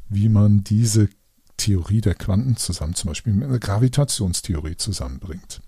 wie 0.10 0.28
man 0.28 0.64
diese 0.66 1.08
Theorie 1.56 2.02
der 2.02 2.16
Quanten 2.16 2.58
zusammen, 2.58 2.94
zum 2.94 3.10
Beispiel 3.10 3.34
mit 3.34 3.48
einer 3.48 3.60
Gravitationstheorie 3.60 4.76
zusammenbringt. 4.76 5.62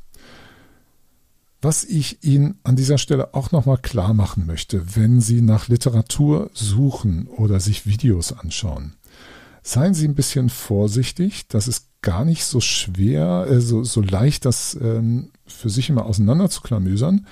Was 1.63 1.85
ich 1.85 2.25
Ihnen 2.25 2.59
an 2.65 2.75
dieser 2.75 2.97
Stelle 2.97 3.33
auch 3.33 3.53
nochmal 3.53 3.77
klar 3.77 4.13
machen 4.13 4.45
möchte, 4.45 4.97
wenn 4.97 5.21
Sie 5.21 5.41
nach 5.41 5.69
Literatur 5.69 6.51
suchen 6.53 7.25
oder 7.27 7.61
sich 7.61 7.85
Videos 7.85 8.33
anschauen, 8.33 8.95
seien 9.61 9.93
Sie 9.93 10.05
ein 10.05 10.13
bisschen 10.13 10.49
vorsichtig. 10.49 11.47
Das 11.47 11.69
ist 11.69 11.87
gar 12.01 12.25
nicht 12.25 12.43
so 12.43 12.59
schwer, 12.59 13.47
äh, 13.49 13.61
so, 13.61 13.85
so 13.85 14.01
leicht, 14.01 14.43
das 14.43 14.77
ähm, 14.81 15.31
für 15.45 15.69
sich 15.69 15.89
immer 15.89 16.05
auseinander 16.05 16.49
zu 16.49 16.59
klamüsern. 16.59 17.27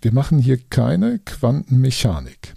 Wir 0.00 0.14
machen 0.14 0.38
hier 0.38 0.56
keine 0.56 1.18
Quantenmechanik. 1.18 2.54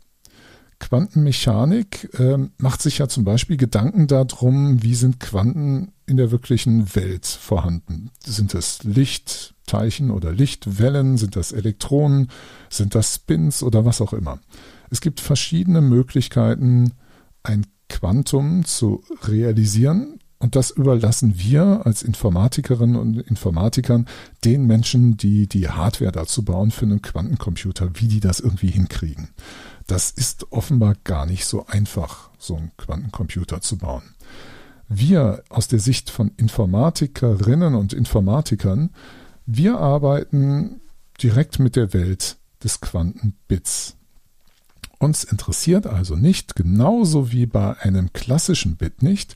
Quantenmechanik 0.80 2.18
äh, 2.18 2.38
macht 2.60 2.82
sich 2.82 3.00
ja 3.00 3.10
zum 3.10 3.26
Beispiel 3.26 3.58
Gedanken 3.58 4.08
darum, 4.08 4.82
wie 4.84 4.96
sind 4.96 5.20
Quanten 5.20 5.92
in 6.10 6.18
der 6.18 6.32
wirklichen 6.32 6.96
Welt 6.96 7.26
vorhanden. 7.26 8.12
Sind 8.26 8.54
es 8.54 8.84
Licht, 8.84 9.54
Teilchen 9.68 10.12
oder 10.12 10.32
Lichtwellen? 10.32 11.18
Sind 11.18 11.36
das 11.36 11.52
Elektronen? 11.52 12.30
Sind 12.70 12.96
das 12.96 13.16
Spins 13.16 13.64
oder 13.64 13.86
was 13.86 14.02
auch 14.02 14.14
immer? 14.14 14.40
Es 14.90 15.02
gibt 15.02 15.20
verschiedene 15.20 15.82
Möglichkeiten, 15.82 16.94
ein 17.44 17.66
Quantum 17.88 18.66
zu 18.66 19.04
realisieren 19.24 20.20
Und 20.42 20.56
das 20.56 20.72
überlassen 20.72 21.38
wir 21.38 21.82
als 21.86 22.02
Informatikerinnen 22.02 22.96
und 22.96 23.18
Informatikern 23.18 24.08
den 24.46 24.66
Menschen, 24.66 25.18
die 25.18 25.48
die 25.48 25.68
Hardware 25.68 26.14
dazu 26.14 26.44
bauen 26.44 26.72
für 26.72 26.86
einen 26.86 27.02
Quantencomputer, 27.02 27.92
wie 27.96 28.08
die 28.08 28.22
das 28.22 28.40
irgendwie 28.40 28.70
hinkriegen. 28.72 29.30
Das 29.86 30.12
ist 30.12 30.52
offenbar 30.52 30.96
gar 31.04 31.26
nicht 31.26 31.46
so 31.46 31.66
einfach, 31.68 32.30
so 32.40 32.56
einen 32.56 32.72
Quantencomputer 32.78 33.60
zu 33.60 33.78
bauen. 33.78 34.04
Wir 34.90 35.44
aus 35.50 35.68
der 35.68 35.80
Sicht 35.80 36.10
von 36.10 36.32
Informatikerinnen 36.38 37.76
und 37.76 37.94
Informatikern, 37.94 38.90
wir 39.46 39.78
arbeiten 39.78 40.82
direkt 41.22 41.60
mit 41.60 41.76
der 41.76 41.94
Welt 41.94 42.38
des 42.64 42.82
Quantenbits. 42.82 43.96
Uns 44.98 45.24
interessiert 45.24 45.88
also 45.88 46.16
nicht, 46.16 46.56
genauso 46.56 47.32
wie 47.32 47.46
bei 47.46 47.80
einem 47.80 48.12
klassischen 48.14 48.76
Bit 48.76 49.02
nicht, 49.02 49.36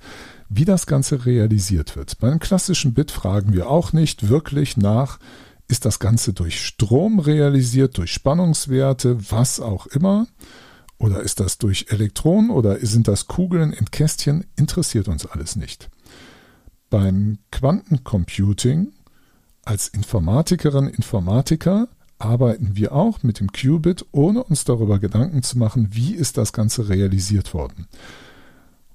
wie 0.50 0.66
das 0.66 0.88
Ganze 0.88 1.26
realisiert 1.26 1.96
wird. 1.96 2.20
Bei 2.20 2.30
einem 2.30 2.40
klassischen 2.40 2.94
Bit 2.94 3.12
fragen 3.12 3.54
wir 3.54 3.70
auch 3.70 3.94
nicht 3.94 4.28
wirklich 4.28 4.76
nach, 4.76 5.20
ist 5.68 5.86
das 5.86 6.00
Ganze 6.00 6.34
durch 6.34 6.66
Strom 6.66 7.20
realisiert, 7.20 7.98
durch 7.98 8.12
Spannungswerte, 8.12 9.32
was 9.32 9.60
auch 9.60 9.86
immer, 9.88 10.28
oder 11.04 11.22
ist 11.22 11.42
das 11.42 11.58
durch 11.58 11.88
Elektronen 11.90 12.50
oder 12.50 12.80
sind 12.80 13.10
das 13.10 13.28
Kugeln 13.28 13.74
in 13.74 13.92
Kästchen, 13.92 14.46
interessiert 14.56 15.10
uns 15.10 15.26
alles 15.26 15.58
nicht. 15.58 15.90
Beim 16.90 17.40
Quantencomputing 17.52 18.94
als 19.66 19.90
Informatikerin, 19.90 20.88
Informatiker 20.88 21.90
arbeiten 22.20 22.78
wir 22.78 22.94
auch 22.94 23.22
mit 23.22 23.42
dem 23.42 23.52
Qubit, 23.52 24.06
ohne 24.14 24.46
uns 24.46 24.64
darüber 24.64 24.98
Gedanken 24.98 25.44
zu 25.44 25.58
machen, 25.58 25.90
wie 25.92 26.16
ist 26.16 26.38
das 26.38 26.54
Ganze 26.54 26.88
realisiert 26.88 27.54
worden. 27.54 27.90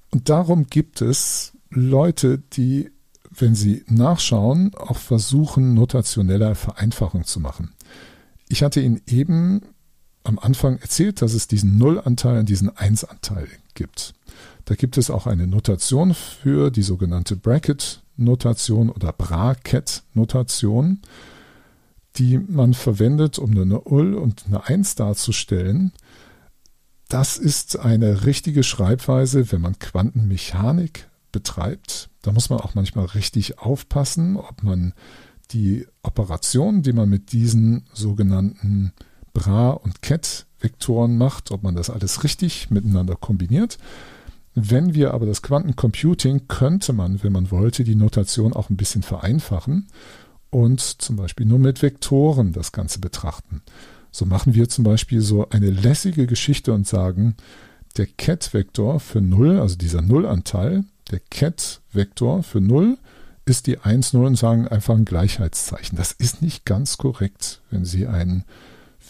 Und 0.09 0.29
darum 0.29 0.65
gibt 0.65 1.03
es 1.03 1.53
Leute, 1.69 2.39
die, 2.39 2.89
wenn 3.29 3.53
sie 3.53 3.83
nachschauen, 3.87 4.73
auch 4.73 4.97
versuchen, 4.97 5.75
notationelle 5.75 6.55
Vereinfachung 6.55 7.25
zu 7.25 7.39
machen. 7.39 7.75
Ich 8.47 8.63
hatte 8.63 8.81
Ihnen 8.81 8.99
eben 9.05 9.61
am 10.29 10.39
Anfang 10.39 10.77
erzählt, 10.77 11.21
dass 11.21 11.33
es 11.33 11.47
diesen 11.47 11.77
Nullanteil 11.77 12.39
und 12.39 12.47
diesen 12.47 12.75
Einsanteil 12.77 13.47
gibt. 13.73 14.13
Da 14.65 14.75
gibt 14.75 14.97
es 14.97 15.09
auch 15.09 15.25
eine 15.25 15.47
Notation 15.47 16.13
für 16.13 16.69
die 16.69 16.83
sogenannte 16.83 17.35
Bracket-Notation 17.35 18.91
oder 18.91 19.11
Bracket-Notation, 19.11 21.01
die 22.17 22.37
man 22.37 22.75
verwendet, 22.75 23.39
um 23.39 23.51
eine 23.51 23.65
Null 23.65 24.13
und 24.13 24.45
eine 24.45 24.67
Eins 24.67 24.93
darzustellen. 24.93 25.93
Das 27.07 27.37
ist 27.37 27.79
eine 27.79 28.25
richtige 28.25 28.61
Schreibweise, 28.61 29.51
wenn 29.51 29.61
man 29.61 29.79
Quantenmechanik 29.79 31.07
betreibt. 31.31 32.09
Da 32.21 32.31
muss 32.31 32.51
man 32.51 32.59
auch 32.59 32.75
manchmal 32.75 33.05
richtig 33.05 33.57
aufpassen, 33.57 34.37
ob 34.37 34.61
man 34.61 34.93
die 35.49 35.87
Operationen, 36.03 36.83
die 36.83 36.93
man 36.93 37.09
mit 37.09 37.31
diesen 37.31 37.87
sogenannten 37.93 38.93
Bra- 39.33 39.71
und 39.71 40.01
Ket-Vektoren 40.01 41.17
macht, 41.17 41.51
ob 41.51 41.63
man 41.63 41.75
das 41.75 41.89
alles 41.89 42.23
richtig 42.23 42.69
miteinander 42.69 43.15
kombiniert. 43.15 43.77
Wenn 44.55 44.93
wir 44.93 45.13
aber 45.13 45.25
das 45.25 45.41
Quantencomputing 45.41 46.47
könnte 46.47 46.93
man, 46.93 47.23
wenn 47.23 47.31
man 47.31 47.51
wollte, 47.51 47.83
die 47.83 47.95
Notation 47.95 48.53
auch 48.53 48.69
ein 48.69 48.77
bisschen 48.77 49.03
vereinfachen 49.03 49.87
und 50.49 50.81
zum 50.81 51.15
Beispiel 51.15 51.45
nur 51.45 51.59
mit 51.59 51.81
Vektoren 51.81 52.51
das 52.51 52.71
Ganze 52.71 52.99
betrachten. 52.99 53.61
So 54.11 54.25
machen 54.25 54.55
wir 54.55 54.67
zum 54.69 54.83
Beispiel 54.83 55.21
so 55.21 55.49
eine 55.49 55.69
lässige 55.69 56.25
Geschichte 56.25 56.73
und 56.73 56.87
sagen, 56.87 57.35
der 57.97 58.07
Ket-Vektor 58.07 58.99
für 58.99 59.21
0, 59.21 59.59
also 59.59 59.75
dieser 59.75 60.01
Nullanteil, 60.01 60.83
der 61.11 61.19
Ket-Vektor 61.19 62.43
für 62.43 62.61
0 62.61 62.97
ist 63.45 63.67
die 63.67 63.79
1, 63.79 64.13
0 64.13 64.25
und 64.25 64.35
sagen 64.35 64.67
einfach 64.67 64.95
ein 64.95 65.05
Gleichheitszeichen. 65.05 65.97
Das 65.97 66.11
ist 66.11 66.41
nicht 66.41 66.65
ganz 66.65 66.97
korrekt, 66.97 67.61
wenn 67.71 67.85
Sie 67.85 68.07
einen 68.07 68.45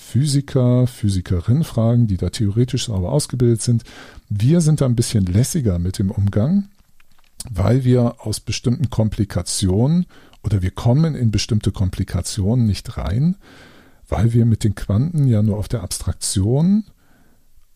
Physiker, 0.10 0.88
Physikerin 0.88 1.64
fragen, 1.64 2.08
die 2.08 2.18
da 2.18 2.32
theoretisch 2.32 2.86
sauber 2.86 3.12
ausgebildet 3.12 3.62
sind. 3.62 3.84
Wir 4.28 4.60
sind 4.60 4.82
da 4.82 4.86
ein 4.86 4.96
bisschen 4.96 5.28
lässiger 5.28 5.78
mit 5.78 6.00
dem 6.00 6.10
Umgang, 6.10 6.70
weil 7.52 7.84
wir 7.84 8.16
aus 8.26 8.40
bestimmten 8.40 8.90
Komplikationen 8.90 10.08
oder 10.42 10.64
wir 10.64 10.72
kommen 10.72 11.14
in 11.14 11.30
bestimmte 11.30 11.72
Komplikationen 11.72 12.66
nicht 12.66 12.98
rein, 12.98 13.36
weil 14.08 14.34
wir 14.34 14.46
mit 14.46 14.64
den 14.64 14.74
Quanten 14.74 15.28
ja 15.28 15.44
nur 15.44 15.58
auf 15.58 15.68
der 15.68 15.84
Abstraktion 15.84 16.86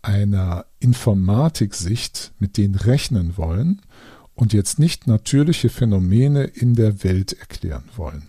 einer 0.02 0.66
Informatiksicht 0.80 2.34
mit 2.40 2.58
denen 2.58 2.74
rechnen 2.74 3.38
wollen 3.38 3.80
und 4.34 4.54
jetzt 4.54 4.80
nicht 4.80 5.06
natürliche 5.06 5.70
Phänomene 5.70 6.46
in 6.46 6.74
der 6.74 7.04
Welt 7.04 7.34
erklären 7.34 7.84
wollen. 7.96 8.24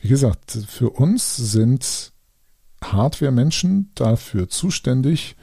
Wie 0.00 0.08
gesagt, 0.08 0.50
für 0.68 0.90
uns 0.90 1.36
sind 1.36 2.12
Hardware-Menschen 2.92 3.90
dafür 3.94 4.48
zuständig, 4.48 5.36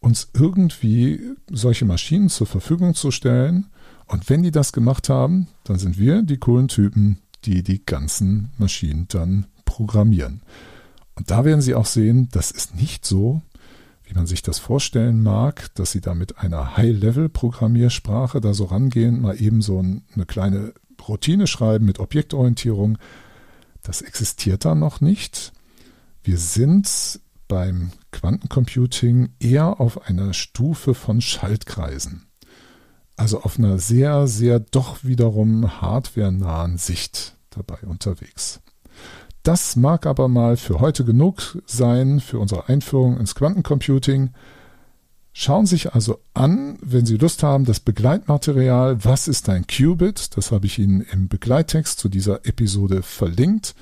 uns 0.00 0.30
irgendwie 0.34 1.20
solche 1.50 1.84
Maschinen 1.84 2.28
zur 2.28 2.46
Verfügung 2.46 2.94
zu 2.94 3.10
stellen. 3.10 3.66
Und 4.06 4.28
wenn 4.28 4.42
die 4.42 4.50
das 4.50 4.72
gemacht 4.72 5.08
haben, 5.08 5.48
dann 5.64 5.78
sind 5.78 5.98
wir 5.98 6.22
die 6.22 6.38
coolen 6.38 6.68
Typen, 6.68 7.18
die 7.44 7.62
die 7.62 7.84
ganzen 7.84 8.50
Maschinen 8.58 9.06
dann 9.08 9.46
programmieren. 9.64 10.42
Und 11.14 11.30
da 11.30 11.44
werden 11.44 11.60
Sie 11.60 11.74
auch 11.74 11.86
sehen, 11.86 12.28
das 12.32 12.50
ist 12.50 12.74
nicht 12.74 13.04
so, 13.04 13.42
wie 14.04 14.14
man 14.14 14.26
sich 14.26 14.42
das 14.42 14.58
vorstellen 14.58 15.22
mag, 15.22 15.74
dass 15.74 15.92
Sie 15.92 16.00
da 16.00 16.14
mit 16.14 16.38
einer 16.38 16.76
High-Level-Programmiersprache 16.76 18.40
da 18.40 18.54
so 18.54 18.64
rangehen, 18.64 19.20
mal 19.20 19.40
eben 19.40 19.62
so 19.62 19.78
eine 19.78 20.26
kleine 20.26 20.74
Routine 21.08 21.46
schreiben 21.46 21.84
mit 21.84 21.98
Objektorientierung. 21.98 22.98
Das 23.82 24.02
existiert 24.02 24.64
da 24.64 24.74
noch 24.74 25.00
nicht. 25.00 25.52
Wir 26.24 26.38
sind 26.38 27.20
beim 27.48 27.90
Quantencomputing 28.12 29.30
eher 29.40 29.80
auf 29.80 30.06
einer 30.06 30.32
Stufe 30.34 30.94
von 30.94 31.20
Schaltkreisen. 31.20 32.28
Also 33.16 33.42
auf 33.42 33.58
einer 33.58 33.78
sehr, 33.78 34.28
sehr 34.28 34.60
doch 34.60 35.02
wiederum 35.02 35.80
hardwarenahen 35.80 36.78
Sicht 36.78 37.36
dabei 37.50 37.78
unterwegs. 37.86 38.60
Das 39.42 39.74
mag 39.74 40.06
aber 40.06 40.28
mal 40.28 40.56
für 40.56 40.78
heute 40.78 41.04
genug 41.04 41.58
sein 41.66 42.20
für 42.20 42.38
unsere 42.38 42.68
Einführung 42.68 43.18
ins 43.18 43.34
Quantencomputing. 43.34 44.30
Schauen 45.32 45.66
Sie 45.66 45.70
sich 45.70 45.92
also 45.92 46.20
an, 46.34 46.78
wenn 46.80 47.04
Sie 47.04 47.16
Lust 47.16 47.42
haben, 47.42 47.64
das 47.64 47.80
Begleitmaterial 47.80 49.04
Was 49.04 49.26
ist 49.26 49.48
ein 49.48 49.66
Qubit? 49.66 50.36
Das 50.36 50.52
habe 50.52 50.66
ich 50.66 50.78
Ihnen 50.78 51.00
im 51.00 51.26
Begleittext 51.26 51.98
zu 51.98 52.08
dieser 52.08 52.46
Episode 52.46 53.02
verlinkt. 53.02 53.74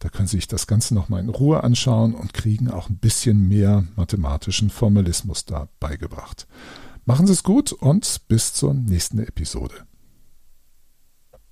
Da 0.00 0.08
können 0.08 0.26
Sie 0.26 0.38
sich 0.38 0.48
das 0.48 0.66
Ganze 0.66 0.94
nochmal 0.94 1.20
in 1.20 1.28
Ruhe 1.28 1.62
anschauen 1.62 2.14
und 2.14 2.34
kriegen 2.34 2.70
auch 2.70 2.88
ein 2.88 2.96
bisschen 2.96 3.48
mehr 3.48 3.84
mathematischen 3.96 4.70
Formalismus 4.70 5.44
da 5.44 5.68
beigebracht. 5.78 6.48
Machen 7.04 7.26
Sie 7.26 7.34
es 7.34 7.42
gut 7.42 7.72
und 7.72 8.22
bis 8.26 8.54
zur 8.54 8.74
nächsten 8.74 9.18
Episode. 9.18 9.74